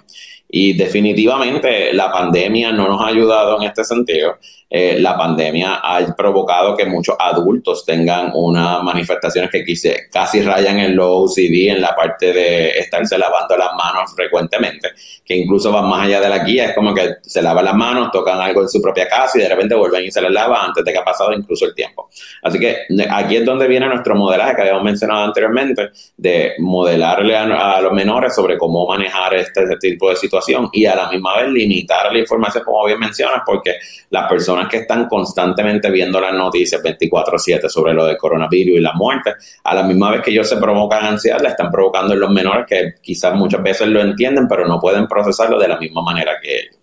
Y 0.47 0.73
definitivamente 0.73 1.91
la 1.91 2.11
pandemia 2.11 2.71
no 2.71 2.87
nos 2.87 3.01
ha 3.01 3.07
ayudado 3.07 3.57
en 3.57 3.67
este 3.67 3.83
sentido. 3.83 4.37
Eh, 4.71 4.97
la 4.99 5.17
pandemia 5.17 5.79
ha 5.81 6.15
provocado 6.15 6.77
que 6.77 6.85
muchos 6.85 7.15
adultos 7.17 7.83
tengan 7.85 8.31
unas 8.35 8.83
manifestaciones 8.83 9.49
que 9.49 9.63
quise, 9.65 10.07
casi 10.11 10.41
rayan 10.41 10.77
en 10.77 10.95
lo 10.95 11.21
OCD, 11.21 11.69
en 11.69 11.81
la 11.81 11.95
parte 11.95 12.31
de 12.31 12.69
estarse 12.77 13.17
lavando 13.17 13.57
las 13.57 13.73
manos 13.73 14.13
frecuentemente, 14.15 14.89
que 15.25 15.35
incluso 15.35 15.71
van 15.71 15.89
más 15.89 16.05
allá 16.05 16.21
de 16.21 16.29
la 16.29 16.43
guía, 16.43 16.65
es 16.65 16.75
como 16.75 16.93
que 16.93 17.15
se 17.23 17.41
lavan 17.41 17.65
las 17.65 17.73
manos, 17.73 18.11
tocan 18.11 18.39
algo 18.39 18.61
en 18.61 18.69
su 18.69 18.79
propia 18.79 19.07
casa 19.07 19.39
y 19.39 19.41
de 19.41 19.49
repente 19.49 19.73
vuelven 19.73 20.05
y 20.05 20.11
se 20.11 20.21
les 20.21 20.31
lava 20.31 20.63
antes 20.63 20.85
de 20.85 20.91
que 20.91 20.99
ha 20.99 21.03
pasado 21.03 21.33
incluso 21.33 21.65
el 21.65 21.73
tiempo. 21.73 22.09
Así 22.43 22.59
que 22.59 22.85
aquí 23.09 23.37
es 23.37 23.45
donde 23.45 23.67
viene 23.67 23.87
nuestro 23.87 24.15
modelaje 24.15 24.55
que 24.55 24.61
habíamos 24.61 24.83
mencionado 24.83 25.23
anteriormente, 25.23 25.89
de 26.15 26.53
modelarle 26.59 27.35
a, 27.35 27.81
los 27.81 27.93
menores 27.93 28.35
sobre 28.35 28.57
cómo 28.57 28.85
manejar 28.85 29.33
este, 29.33 29.63
este 29.63 29.77
tipo 29.77 30.09
de 30.09 30.15
situación 30.15 30.69
y 30.73 30.85
a 30.85 30.95
la 30.95 31.09
misma 31.09 31.37
vez 31.37 31.49
limitar 31.49 32.11
la 32.11 32.19
información, 32.19 32.63
como 32.63 32.85
bien 32.85 32.99
mencionas, 32.99 33.41
porque 33.45 33.75
las 34.09 34.27
personas 34.27 34.58
que 34.67 34.77
están 34.77 35.07
constantemente 35.07 35.89
viendo 35.89 36.19
las 36.19 36.33
noticias 36.33 36.81
24/7 36.83 37.69
sobre 37.69 37.93
lo 37.93 38.05
del 38.05 38.17
coronavirus 38.17 38.77
y 38.77 38.81
la 38.81 38.93
muerte, 38.93 39.33
a 39.63 39.75
la 39.75 39.83
misma 39.83 40.11
vez 40.11 40.21
que 40.21 40.31
ellos 40.31 40.49
se 40.49 40.57
provocan 40.57 41.05
ansiedad, 41.05 41.39
la 41.41 41.49
están 41.49 41.71
provocando 41.71 42.13
en 42.13 42.19
los 42.19 42.29
menores 42.31 42.65
que 42.67 42.95
quizás 43.01 43.35
muchas 43.35 43.61
veces 43.63 43.87
lo 43.87 44.01
entienden, 44.01 44.47
pero 44.47 44.67
no 44.67 44.79
pueden 44.79 45.07
procesarlo 45.07 45.59
de 45.59 45.67
la 45.67 45.77
misma 45.77 46.01
manera 46.01 46.33
que 46.41 46.59
ellos. 46.59 46.75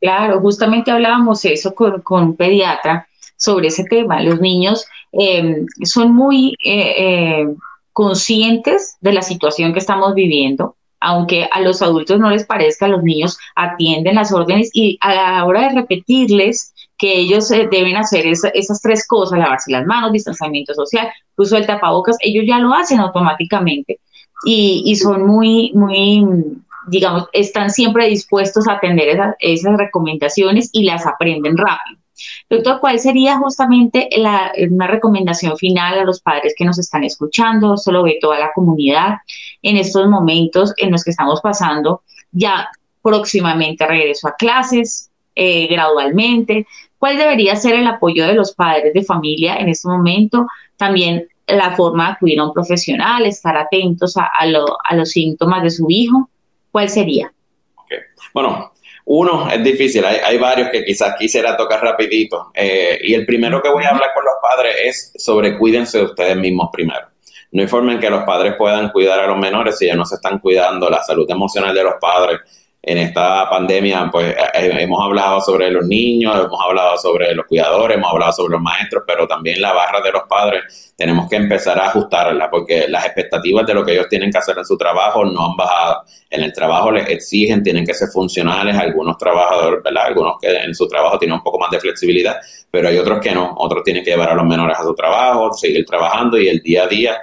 Claro, 0.00 0.40
justamente 0.40 0.90
hablábamos 0.90 1.44
eso 1.44 1.74
con, 1.74 2.00
con 2.00 2.22
un 2.24 2.36
pediatra 2.36 3.06
sobre 3.36 3.68
ese 3.68 3.84
tema. 3.84 4.22
Los 4.22 4.40
niños 4.40 4.86
em, 5.12 5.66
son 5.82 6.14
muy 6.14 6.54
eh, 6.64 6.94
eh, 6.96 7.48
conscientes 7.92 8.96
de 9.00 9.12
la 9.12 9.22
situación 9.22 9.72
que 9.72 9.78
estamos 9.78 10.14
viviendo 10.14 10.76
aunque 11.00 11.48
a 11.50 11.60
los 11.60 11.82
adultos 11.82 12.20
no 12.20 12.30
les 12.30 12.44
parezca, 12.44 12.88
los 12.88 13.02
niños 13.02 13.38
atienden 13.56 14.16
las 14.16 14.32
órdenes 14.32 14.70
y 14.72 14.98
a 15.00 15.14
la 15.14 15.44
hora 15.44 15.62
de 15.62 15.80
repetirles 15.80 16.74
que 16.98 17.18
ellos 17.18 17.50
eh, 17.50 17.66
deben 17.70 17.96
hacer 17.96 18.26
esas 18.26 18.82
tres 18.82 19.06
cosas, 19.06 19.38
lavarse 19.38 19.72
las 19.72 19.86
manos, 19.86 20.12
distanciamiento 20.12 20.74
social, 20.74 21.08
uso 21.36 21.56
del 21.56 21.66
tapabocas, 21.66 22.16
ellos 22.20 22.44
ya 22.46 22.58
lo 22.58 22.74
hacen 22.74 23.00
automáticamente 23.00 23.98
y, 24.44 24.94
son 24.96 25.26
muy, 25.26 25.72
muy, 25.74 26.24
digamos, 26.88 27.28
están 27.32 27.70
siempre 27.70 28.06
dispuestos 28.08 28.68
a 28.68 28.74
atender 28.74 29.34
esas 29.38 29.76
recomendaciones 29.76 30.70
y 30.72 30.84
las 30.84 31.06
aprenden 31.06 31.56
rápido. 31.56 31.99
Doctor, 32.48 32.80
¿cuál 32.80 32.98
sería 32.98 33.38
justamente 33.38 34.08
la, 34.16 34.52
una 34.70 34.86
recomendación 34.86 35.56
final 35.56 35.98
a 35.98 36.04
los 36.04 36.20
padres 36.20 36.54
que 36.56 36.64
nos 36.64 36.78
están 36.78 37.04
escuchando? 37.04 37.76
Solo 37.76 38.02
ve 38.02 38.18
toda 38.20 38.38
la 38.38 38.52
comunidad 38.52 39.18
en 39.62 39.76
estos 39.76 40.08
momentos 40.08 40.72
en 40.76 40.90
los 40.90 41.04
que 41.04 41.10
estamos 41.10 41.40
pasando 41.40 42.02
ya 42.32 42.68
próximamente 43.02 43.86
regreso 43.86 44.28
a 44.28 44.36
clases, 44.36 45.10
eh, 45.34 45.66
gradualmente. 45.68 46.66
¿Cuál 46.98 47.16
debería 47.16 47.56
ser 47.56 47.74
el 47.74 47.86
apoyo 47.86 48.26
de 48.26 48.34
los 48.34 48.54
padres 48.54 48.92
de 48.92 49.02
familia 49.02 49.56
en 49.56 49.68
este 49.68 49.88
momento? 49.88 50.46
También 50.76 51.26
la 51.46 51.74
forma 51.74 52.06
de 52.06 52.12
acudir 52.12 52.40
a 52.40 52.44
un 52.44 52.52
profesional, 52.52 53.26
estar 53.26 53.56
atentos 53.56 54.16
a, 54.16 54.28
a, 54.38 54.46
los 54.96 55.10
síntomas 55.10 55.62
de 55.62 55.70
su 55.70 55.86
hijo. 55.88 56.28
¿Cuál 56.70 56.88
sería? 56.88 57.32
Bueno, 58.32 58.72
uno 59.04 59.48
es 59.50 59.62
difícil, 59.62 60.04
hay, 60.04 60.38
varios 60.38 60.68
que 60.70 60.84
quizás 60.84 61.14
quisiera 61.18 61.56
tocar 61.56 61.82
rapidito. 61.82 62.50
Eh, 62.54 62.98
y 63.02 63.14
el 63.14 63.26
primero 63.26 63.62
que 63.62 63.68
voy 63.68 63.84
a 63.84 63.90
hablar 63.90 64.10
con 64.14 64.24
los 64.24 64.34
padres 64.40 64.74
es 64.84 65.12
sobre 65.16 65.56
cuídense 65.58 65.98
de 65.98 66.04
ustedes 66.04 66.36
mismos 66.36 66.68
primero. 66.72 67.06
No 67.52 67.62
hay 67.62 67.68
forma 67.68 67.92
en 67.92 67.98
que 67.98 68.10
los 68.10 68.22
padres 68.24 68.54
puedan 68.56 68.90
cuidar 68.90 69.18
a 69.18 69.26
los 69.26 69.36
menores 69.36 69.76
si 69.76 69.86
ya 69.86 69.96
no 69.96 70.04
se 70.04 70.14
están 70.16 70.38
cuidando 70.38 70.88
la 70.88 71.02
salud 71.02 71.28
emocional 71.28 71.74
de 71.74 71.82
los 71.82 71.94
padres, 72.00 72.40
en 72.82 72.96
esta 72.96 73.48
pandemia, 73.50 74.08
pues 74.10 74.28
eh, 74.28 74.36
eh, 74.54 74.76
hemos 74.78 75.04
hablado 75.04 75.40
sobre 75.42 75.70
los 75.70 75.86
niños, 75.86 76.34
hemos 76.34 76.58
hablado 76.62 76.96
sobre 76.96 77.34
los 77.34 77.44
cuidadores, 77.44 77.98
hemos 77.98 78.10
hablado 78.10 78.32
sobre 78.32 78.52
los 78.52 78.62
maestros, 78.62 79.04
pero 79.06 79.28
también 79.28 79.60
la 79.60 79.74
barra 79.74 80.00
de 80.00 80.10
los 80.10 80.22
padres 80.22 80.94
tenemos 80.96 81.28
que 81.28 81.36
empezar 81.36 81.78
a 81.78 81.88
ajustarla 81.88 82.50
porque 82.50 82.86
las 82.88 83.04
expectativas 83.04 83.66
de 83.66 83.74
lo 83.74 83.84
que 83.84 83.92
ellos 83.92 84.08
tienen 84.08 84.30
que 84.30 84.38
hacer 84.38 84.56
en 84.56 84.64
su 84.64 84.78
trabajo 84.78 85.24
no 85.26 85.50
han 85.50 85.56
bajado. 85.56 86.04
En 86.30 86.42
el 86.42 86.52
trabajo 86.54 86.90
les 86.90 87.08
exigen, 87.08 87.62
tienen 87.62 87.84
que 87.84 87.92
ser 87.92 88.08
funcionales, 88.08 88.76
algunos 88.76 89.18
trabajadores. 89.18 89.80
Algunos 90.02 90.36
que 90.40 90.48
en 90.48 90.74
su 90.74 90.88
trabajo 90.88 91.18
tienen 91.18 91.36
un 91.36 91.42
poco 91.42 91.58
más 91.58 91.70
de 91.70 91.80
flexibilidad, 91.80 92.36
pero 92.70 92.88
hay 92.88 92.96
otros 92.96 93.20
que 93.20 93.32
no, 93.32 93.54
otros 93.58 93.82
tienen 93.84 94.02
que 94.02 94.10
llevar 94.10 94.30
a 94.30 94.34
los 94.34 94.44
menores 94.44 94.78
a 94.78 94.82
su 94.82 94.94
trabajo, 94.94 95.52
seguir 95.52 95.84
trabajando 95.84 96.38
y 96.38 96.48
el 96.48 96.60
día 96.60 96.84
a 96.84 96.86
día 96.86 97.18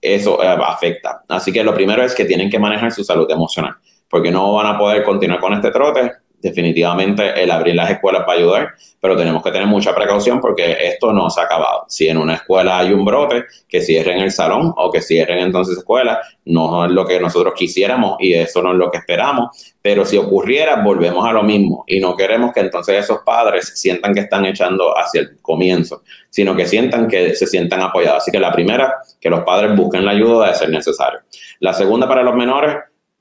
eso 0.00 0.42
eh, 0.42 0.46
afecta. 0.46 1.22
Así 1.28 1.52
que 1.52 1.64
lo 1.64 1.74
primero 1.74 2.02
es 2.04 2.14
que 2.14 2.24
tienen 2.24 2.48
que 2.48 2.58
manejar 2.58 2.92
su 2.92 3.02
salud 3.02 3.28
emocional 3.30 3.74
porque 4.12 4.30
no 4.30 4.52
van 4.52 4.66
a 4.66 4.76
poder 4.76 5.02
continuar 5.04 5.40
con 5.40 5.54
este 5.54 5.70
trote. 5.70 6.12
Definitivamente 6.38 7.42
el 7.42 7.50
abrir 7.50 7.74
las 7.74 7.92
escuelas 7.92 8.24
va 8.28 8.34
a 8.34 8.36
ayudar, 8.36 8.74
pero 9.00 9.16
tenemos 9.16 9.42
que 9.42 9.50
tener 9.50 9.66
mucha 9.66 9.94
precaución 9.94 10.38
porque 10.38 10.76
esto 10.80 11.14
no 11.14 11.30
se 11.30 11.40
ha 11.40 11.44
acabado. 11.44 11.86
Si 11.88 12.08
en 12.08 12.18
una 12.18 12.34
escuela 12.34 12.78
hay 12.78 12.92
un 12.92 13.06
brote, 13.06 13.44
que 13.66 13.80
cierren 13.80 14.18
el 14.18 14.30
salón 14.30 14.74
o 14.76 14.90
que 14.90 15.00
cierren 15.00 15.38
entonces 15.38 15.78
escuelas, 15.78 16.18
no 16.44 16.84
es 16.84 16.90
lo 16.90 17.06
que 17.06 17.18
nosotros 17.20 17.54
quisiéramos 17.56 18.16
y 18.18 18.34
eso 18.34 18.60
no 18.60 18.72
es 18.72 18.76
lo 18.76 18.90
que 18.90 18.98
esperamos. 18.98 19.74
Pero 19.80 20.04
si 20.04 20.18
ocurriera, 20.18 20.82
volvemos 20.82 21.26
a 21.26 21.32
lo 21.32 21.42
mismo 21.42 21.84
y 21.86 21.98
no 21.98 22.14
queremos 22.14 22.52
que 22.52 22.60
entonces 22.60 23.02
esos 23.04 23.20
padres 23.24 23.72
sientan 23.80 24.12
que 24.12 24.20
están 24.20 24.44
echando 24.44 24.92
hacia 24.98 25.22
el 25.22 25.40
comienzo, 25.40 26.02
sino 26.28 26.54
que 26.54 26.66
sientan 26.66 27.08
que 27.08 27.34
se 27.34 27.46
sientan 27.46 27.80
apoyados. 27.80 28.18
Así 28.18 28.30
que 28.30 28.40
la 28.40 28.52
primera, 28.52 28.96
que 29.18 29.30
los 29.30 29.42
padres 29.42 29.74
busquen 29.74 30.04
la 30.04 30.10
ayuda 30.10 30.48
de 30.48 30.54
ser 30.54 30.68
necesario. 30.68 31.20
La 31.60 31.72
segunda 31.72 32.06
para 32.06 32.22
los 32.22 32.34
menores, 32.34 32.76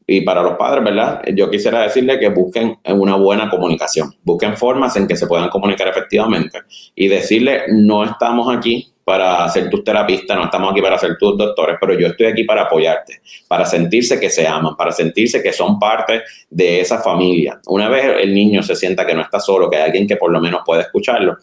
y 0.08 0.22
para 0.22 0.42
los 0.42 0.58
padres, 0.58 0.84
¿verdad? 0.84 1.22
Yo 1.34 1.50
quisiera 1.50 1.84
decirle 1.84 2.20
que 2.20 2.30
busquen 2.30 2.78
una 2.86 3.16
buena 3.16 3.50
comunicación, 3.50 4.14
busquen 4.24 4.58
formas 4.58 4.96
en 4.98 5.08
que 5.08 5.16
se 5.16 5.28
puedan 5.28 5.50
comunicar 5.50 5.88
efectivamente 5.88 6.60
y 6.96 7.08
decirle, 7.08 7.64
no 7.70 8.04
estamos 8.04 8.54
aquí 8.56 8.92
para 9.04 9.48
ser 9.50 9.70
tus 9.70 9.84
terapistas, 9.84 10.38
no 10.38 10.46
estamos 10.46 10.72
aquí 10.72 10.82
para 10.82 10.98
ser 10.98 11.18
tus 11.18 11.38
doctores, 11.38 11.78
pero 11.80 11.98
yo 11.98 12.08
estoy 12.08 12.28
aquí 12.28 12.44
para 12.44 12.64
apoyarte, 12.64 13.22
para 13.48 13.66
sentirse 13.66 14.20
que 14.20 14.30
se 14.30 14.48
aman, 14.48 14.76
para 14.76 14.92
sentirse 14.92 15.42
que 15.42 15.52
son 15.52 15.80
parte 15.80 16.24
de 16.50 16.82
esa 16.82 17.02
familia. 17.02 17.60
Una 17.68 17.90
vez 17.90 18.06
el 18.22 18.34
niño 18.34 18.64
se 18.64 18.76
sienta 18.76 19.06
que 19.06 19.14
no 19.14 19.22
está 19.22 19.40
solo, 19.40 19.70
que 19.70 19.78
hay 19.78 19.84
alguien 19.84 20.08
que 20.08 20.18
por 20.18 20.32
lo 20.32 20.40
menos 20.40 20.62
puede 20.66 20.82
escucharlo, 20.82 21.38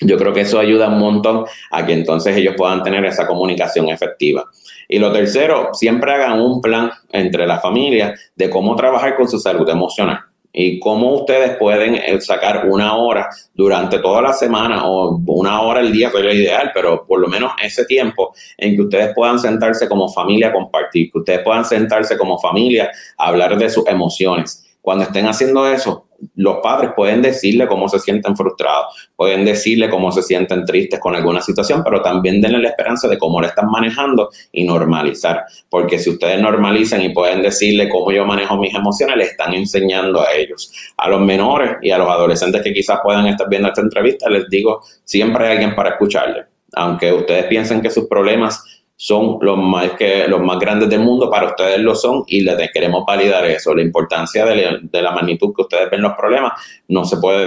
yo 0.00 0.16
creo 0.16 0.32
que 0.32 0.40
eso 0.40 0.58
ayuda 0.58 0.88
un 0.88 0.98
montón 0.98 1.44
a 1.70 1.84
que 1.84 1.92
entonces 1.92 2.36
ellos 2.36 2.54
puedan 2.56 2.82
tener 2.82 3.04
esa 3.04 3.26
comunicación 3.26 3.88
efectiva. 3.90 4.46
Y 4.92 4.98
lo 4.98 5.12
tercero, 5.12 5.70
siempre 5.72 6.12
hagan 6.12 6.40
un 6.40 6.60
plan 6.60 6.90
entre 7.12 7.46
la 7.46 7.60
familia 7.60 8.12
de 8.34 8.50
cómo 8.50 8.74
trabajar 8.74 9.14
con 9.14 9.28
su 9.28 9.38
salud 9.38 9.68
emocional 9.68 10.18
y 10.52 10.80
cómo 10.80 11.14
ustedes 11.14 11.56
pueden 11.58 11.94
eh, 11.94 12.20
sacar 12.20 12.66
una 12.68 12.96
hora 12.96 13.28
durante 13.54 14.00
toda 14.00 14.20
la 14.20 14.32
semana 14.32 14.88
o 14.88 15.22
una 15.28 15.60
hora 15.60 15.78
al 15.78 15.92
día 15.92 16.10
sería 16.10 16.32
ideal, 16.32 16.72
pero 16.74 17.06
por 17.06 17.20
lo 17.20 17.28
menos 17.28 17.52
ese 17.62 17.84
tiempo 17.84 18.34
en 18.58 18.74
que 18.74 18.82
ustedes 18.82 19.14
puedan 19.14 19.38
sentarse 19.38 19.88
como 19.88 20.08
familia 20.08 20.48
a 20.48 20.52
compartir, 20.52 21.08
que 21.12 21.18
ustedes 21.20 21.42
puedan 21.44 21.64
sentarse 21.64 22.18
como 22.18 22.36
familia 22.40 22.90
a 23.16 23.28
hablar 23.28 23.56
de 23.56 23.70
sus 23.70 23.86
emociones. 23.86 24.69
Cuando 24.82 25.04
estén 25.04 25.26
haciendo 25.26 25.66
eso, 25.66 26.06
los 26.36 26.58
padres 26.62 26.90
pueden 26.94 27.22
decirle 27.22 27.66
cómo 27.66 27.88
se 27.88 27.98
sienten 27.98 28.36
frustrados, 28.36 29.10
pueden 29.16 29.44
decirle 29.44 29.88
cómo 29.88 30.12
se 30.12 30.22
sienten 30.22 30.64
tristes 30.64 31.00
con 31.00 31.14
alguna 31.14 31.40
situación, 31.40 31.82
pero 31.82 32.02
también 32.02 32.40
denle 32.40 32.58
la 32.58 32.68
esperanza 32.68 33.08
de 33.08 33.18
cómo 33.18 33.40
lo 33.40 33.46
están 33.46 33.70
manejando 33.70 34.30
y 34.52 34.64
normalizar. 34.64 35.44
Porque 35.68 35.98
si 35.98 36.10
ustedes 36.10 36.40
normalizan 36.40 37.02
y 37.02 37.10
pueden 37.10 37.42
decirle 37.42 37.88
cómo 37.88 38.12
yo 38.12 38.24
manejo 38.24 38.56
mis 38.58 38.74
emociones, 38.74 39.16
le 39.16 39.24
están 39.24 39.54
enseñando 39.54 40.20
a 40.20 40.32
ellos. 40.32 40.72
A 40.96 41.08
los 41.08 41.20
menores 41.20 41.76
y 41.82 41.90
a 41.90 41.98
los 41.98 42.08
adolescentes 42.08 42.62
que 42.62 42.72
quizás 42.72 43.00
puedan 43.02 43.26
estar 43.26 43.48
viendo 43.48 43.68
esta 43.68 43.80
entrevista, 43.80 44.28
les 44.28 44.48
digo, 44.48 44.82
siempre 45.04 45.46
hay 45.46 45.52
alguien 45.52 45.74
para 45.74 45.90
escucharle. 45.90 46.44
Aunque 46.74 47.12
ustedes 47.12 47.46
piensen 47.46 47.80
que 47.80 47.90
sus 47.90 48.06
problemas 48.06 48.62
son 49.02 49.38
los 49.40 49.56
más, 49.56 49.92
que, 49.92 50.28
los 50.28 50.42
más 50.42 50.58
grandes 50.58 50.90
del 50.90 51.00
mundo, 51.00 51.30
para 51.30 51.46
ustedes 51.46 51.78
lo 51.78 51.94
son 51.94 52.22
y 52.26 52.42
les 52.42 52.70
queremos 52.70 53.02
validar 53.06 53.46
eso. 53.46 53.74
La 53.74 53.80
importancia 53.80 54.44
de, 54.44 54.90
la 54.92 55.12
magnitud 55.12 55.54
que 55.56 55.62
ustedes 55.62 55.88
ven 55.90 56.02
los 56.02 56.12
problemas 56.12 56.52
no 56.88 57.06
se 57.06 57.16
puede 57.16 57.46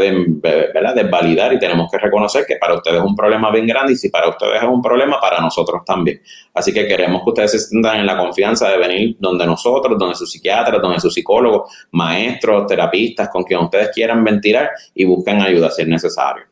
desvalidar 0.95 1.53
y 1.53 1.59
tenemos 1.59 1.91
que 1.91 1.99
reconocer 1.99 2.45
que 2.47 2.55
para 2.55 2.73
ustedes 2.73 2.97
es 2.97 3.03
un 3.03 3.15
problema 3.15 3.51
bien 3.51 3.67
grande 3.67 3.93
y 3.93 3.95
si 3.95 4.09
para 4.09 4.29
ustedes 4.29 4.63
es 4.63 4.67
un 4.67 4.81
problema, 4.81 5.21
para 5.21 5.39
nosotros 5.41 5.83
también. 5.85 6.23
Así 6.55 6.73
que 6.73 6.87
queremos 6.87 7.21
que 7.21 7.29
ustedes 7.29 7.51
se 7.51 7.59
sientan 7.59 7.99
en 7.99 8.07
la 8.07 8.17
confianza 8.17 8.67
de 8.69 8.77
venir 8.79 9.17
donde 9.19 9.45
nosotros, 9.45 9.95
donde 9.99 10.15
sus 10.15 10.31
psiquiatras, 10.31 10.81
donde 10.81 10.99
sus 10.99 11.13
psicólogos, 11.13 11.71
maestros, 11.91 12.65
terapistas, 12.65 13.29
con 13.29 13.43
quien 13.43 13.59
ustedes 13.59 13.89
quieran 13.93 14.23
ventilar 14.23 14.71
y 14.95 15.05
busquen 15.05 15.39
ayuda 15.39 15.69
si 15.69 15.83
es 15.83 15.87
necesario. 15.87 16.45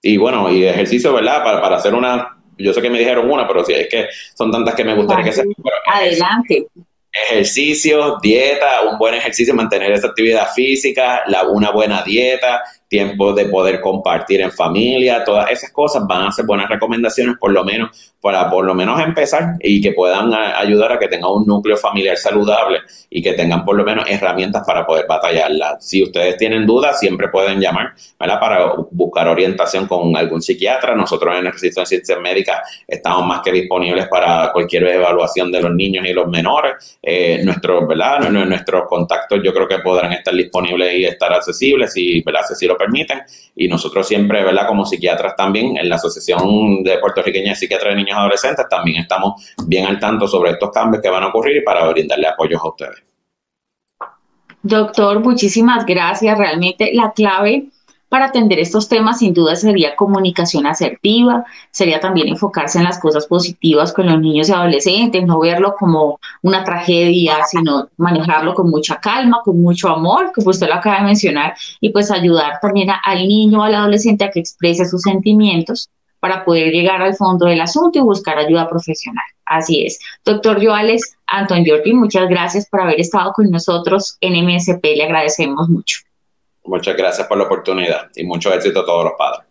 Y 0.00 0.16
bueno, 0.16 0.48
y 0.48 0.64
ejercicio, 0.64 1.12
¿verdad? 1.12 1.42
Para, 1.42 1.60
para 1.60 1.76
hacer 1.78 1.92
una 1.92 2.39
yo 2.62 2.72
sé 2.72 2.82
que 2.82 2.90
me 2.90 2.98
dijeron 2.98 3.30
una, 3.30 3.46
pero 3.46 3.64
si 3.64 3.72
es 3.72 3.88
que 3.88 4.08
son 4.34 4.50
tantas 4.50 4.74
que 4.74 4.84
me 4.84 4.94
gustaría 4.94 5.24
que 5.24 5.32
se... 5.32 5.44
Adelante. 5.86 6.66
Ejercicio, 7.12 8.18
dieta, 8.22 8.82
un 8.90 8.96
buen 8.96 9.14
ejercicio, 9.14 9.52
mantener 9.54 9.92
esa 9.92 10.08
actividad 10.08 10.52
física, 10.54 11.22
la, 11.26 11.48
una 11.48 11.72
buena 11.72 12.02
dieta, 12.02 12.62
tiempo 12.90 13.32
de 13.32 13.44
poder 13.46 13.80
compartir 13.80 14.40
en 14.40 14.50
familia, 14.50 15.22
todas 15.24 15.48
esas 15.50 15.70
cosas 15.70 16.02
van 16.08 16.26
a 16.26 16.32
ser 16.32 16.44
buenas 16.44 16.68
recomendaciones 16.68 17.36
por 17.38 17.52
lo 17.52 17.64
menos 17.64 18.12
para 18.20 18.50
por 18.50 18.64
lo 18.64 18.74
menos 18.74 19.00
empezar 19.00 19.54
y 19.60 19.80
que 19.80 19.92
puedan 19.92 20.34
ayudar 20.34 20.92
a 20.92 20.98
que 20.98 21.08
tengan 21.08 21.30
un 21.30 21.46
núcleo 21.46 21.76
familiar 21.76 22.16
saludable 22.16 22.80
y 23.08 23.22
que 23.22 23.32
tengan 23.32 23.64
por 23.64 23.76
lo 23.76 23.84
menos 23.84 24.04
herramientas 24.08 24.64
para 24.66 24.84
poder 24.84 25.06
batallarla. 25.08 25.78
Si 25.80 26.02
ustedes 26.02 26.36
tienen 26.36 26.66
dudas, 26.66 26.98
siempre 26.98 27.28
pueden 27.28 27.60
llamar 27.60 27.94
para 28.18 28.74
buscar 28.90 29.28
orientación 29.28 29.86
con 29.86 30.14
algún 30.16 30.42
psiquiatra. 30.42 30.94
Nosotros 30.94 31.34
en 31.38 31.46
el 31.46 31.52
Registro 31.52 31.82
de 31.82 31.86
Ciencias 31.86 32.20
Médicas 32.20 32.58
estamos 32.86 33.24
más 33.24 33.40
que 33.40 33.52
disponibles 33.52 34.08
para 34.08 34.50
cualquier 34.52 34.84
evaluación 34.88 35.50
de 35.52 35.62
los 35.62 35.72
niños 35.72 36.04
y 36.06 36.12
los 36.12 36.26
menores. 36.28 36.98
Eh, 37.00 37.40
nuestros, 37.44 37.86
¿verdad? 37.86 38.28
nuestros 38.30 38.84
contactos 38.88 39.40
yo 39.42 39.54
creo 39.54 39.68
que 39.68 39.78
podrán 39.78 40.12
estar 40.12 40.34
disponibles 40.34 40.94
y 40.94 41.04
estar 41.04 41.32
accesibles 41.32 41.92
si, 41.92 42.20
¿verdad? 42.22 42.42
si 42.54 42.66
lo 42.66 42.76
permiten. 42.80 43.22
Y 43.54 43.68
nosotros 43.68 44.08
siempre, 44.08 44.42
¿verdad? 44.42 44.66
como 44.66 44.84
psiquiatras 44.84 45.36
también, 45.36 45.76
en 45.76 45.88
la 45.88 45.96
Asociación 45.96 46.82
de 46.82 46.98
Puertorriqueña 46.98 47.50
de 47.50 47.56
Psiquiatras 47.56 47.92
de 47.92 47.96
Niños 47.96 48.16
y 48.16 48.20
Adolescentes, 48.20 48.66
también 48.68 49.02
estamos 49.02 49.54
bien 49.66 49.86
al 49.86 49.98
tanto 49.98 50.26
sobre 50.26 50.52
estos 50.52 50.70
cambios 50.70 51.02
que 51.02 51.10
van 51.10 51.22
a 51.22 51.28
ocurrir 51.28 51.58
y 51.58 51.60
para 51.60 51.86
brindarle 51.88 52.26
apoyos 52.26 52.60
a 52.64 52.68
ustedes. 52.68 53.04
Doctor, 54.62 55.20
muchísimas 55.20 55.86
gracias. 55.86 56.36
Realmente 56.36 56.90
la 56.92 57.12
clave 57.12 57.68
para 58.10 58.26
atender 58.26 58.58
estos 58.58 58.88
temas 58.88 59.20
sin 59.20 59.32
duda 59.32 59.54
sería 59.54 59.94
comunicación 59.94 60.66
asertiva, 60.66 61.44
sería 61.70 62.00
también 62.00 62.26
enfocarse 62.26 62.78
en 62.78 62.84
las 62.84 62.98
cosas 62.98 63.26
positivas 63.26 63.92
con 63.92 64.06
los 64.06 64.20
niños 64.20 64.48
y 64.48 64.52
adolescentes, 64.52 65.24
no 65.24 65.38
verlo 65.38 65.76
como 65.78 66.18
una 66.42 66.64
tragedia, 66.64 67.44
sino 67.48 67.88
manejarlo 67.96 68.54
con 68.54 68.68
mucha 68.68 68.96
calma, 68.96 69.40
con 69.44 69.62
mucho 69.62 69.88
amor, 69.88 70.32
como 70.34 70.50
usted 70.50 70.66
lo 70.66 70.74
acaba 70.74 70.98
de 70.98 71.04
mencionar, 71.04 71.54
y 71.80 71.90
pues 71.90 72.10
ayudar 72.10 72.58
también 72.60 72.88
al 73.04 73.28
niño 73.28 73.60
o 73.60 73.62
al 73.62 73.76
adolescente 73.76 74.24
a 74.24 74.30
que 74.30 74.40
exprese 74.40 74.86
sus 74.86 75.02
sentimientos 75.02 75.88
para 76.18 76.44
poder 76.44 76.72
llegar 76.72 77.00
al 77.00 77.14
fondo 77.14 77.46
del 77.46 77.60
asunto 77.60 78.00
y 78.00 78.02
buscar 78.02 78.38
ayuda 78.38 78.68
profesional. 78.68 79.24
Así 79.46 79.86
es. 79.86 80.00
Doctor 80.24 80.60
Joales 80.60 81.16
Anton 81.28 81.64
Jordi, 81.64 81.92
muchas 81.92 82.28
gracias 82.28 82.68
por 82.68 82.80
haber 82.80 82.98
estado 82.98 83.32
con 83.32 83.48
nosotros 83.50 84.16
en 84.20 84.44
MSP. 84.44 84.82
Le 84.96 85.04
agradecemos 85.04 85.68
mucho. 85.68 86.09
Muchas 86.70 86.96
gracias 86.96 87.26
por 87.26 87.36
la 87.36 87.44
oportunidad 87.44 88.10
y 88.14 88.24
mucho 88.24 88.54
éxito 88.54 88.80
a 88.80 88.86
todos 88.86 89.04
los 89.04 89.14
padres. 89.18 89.44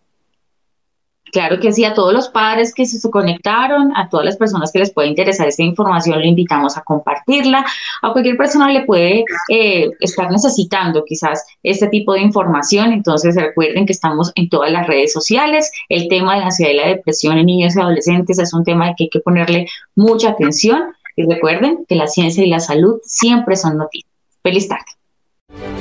Claro 1.33 1.59
que 1.59 1.73
sí, 1.73 1.83
a 1.83 1.93
todos 1.93 2.13
los 2.13 2.29
padres 2.29 2.73
que 2.73 2.85
se 2.85 3.11
conectaron, 3.11 3.91
a 3.95 4.07
todas 4.07 4.25
las 4.25 4.37
personas 4.37 4.71
que 4.71 4.79
les 4.79 4.91
puede 4.91 5.09
interesar 5.09 5.47
esta 5.47 5.61
información, 5.61 6.17
le 6.21 6.27
invitamos 6.27 6.77
a 6.77 6.81
compartirla. 6.81 7.65
A 8.01 8.13
cualquier 8.13 8.37
persona 8.37 8.71
le 8.71 8.85
puede 8.85 9.25
eh, 9.49 9.91
estar 9.99 10.31
necesitando 10.31 11.03
quizás 11.05 11.45
este 11.61 11.89
tipo 11.89 12.13
de 12.13 12.21
información. 12.21 12.93
Entonces 12.93 13.35
recuerden 13.35 13.85
que 13.85 13.91
estamos 13.91 14.31
en 14.35 14.47
todas 14.47 14.71
las 14.71 14.87
redes 14.87 15.11
sociales. 15.11 15.69
El 15.89 16.07
tema 16.07 16.35
de 16.35 16.39
la 16.39 16.45
ansiedad 16.45 16.71
y 16.71 16.77
la 16.77 16.87
depresión 16.87 17.37
en 17.37 17.45
niños 17.45 17.75
y 17.75 17.81
adolescentes 17.81 18.39
es 18.39 18.53
un 18.53 18.63
tema 18.63 18.95
que 18.95 19.03
hay 19.03 19.09
que 19.09 19.19
ponerle 19.19 19.67
mucha 19.95 20.29
atención. 20.29 20.95
Y 21.17 21.25
recuerden 21.25 21.85
que 21.85 21.95
la 21.95 22.07
ciencia 22.07 22.45
y 22.45 22.49
la 22.49 22.61
salud 22.61 23.01
siempre 23.03 23.57
son 23.57 23.77
noticias. 23.77 24.09
Feliz 24.41 24.69
tarde. 24.69 25.78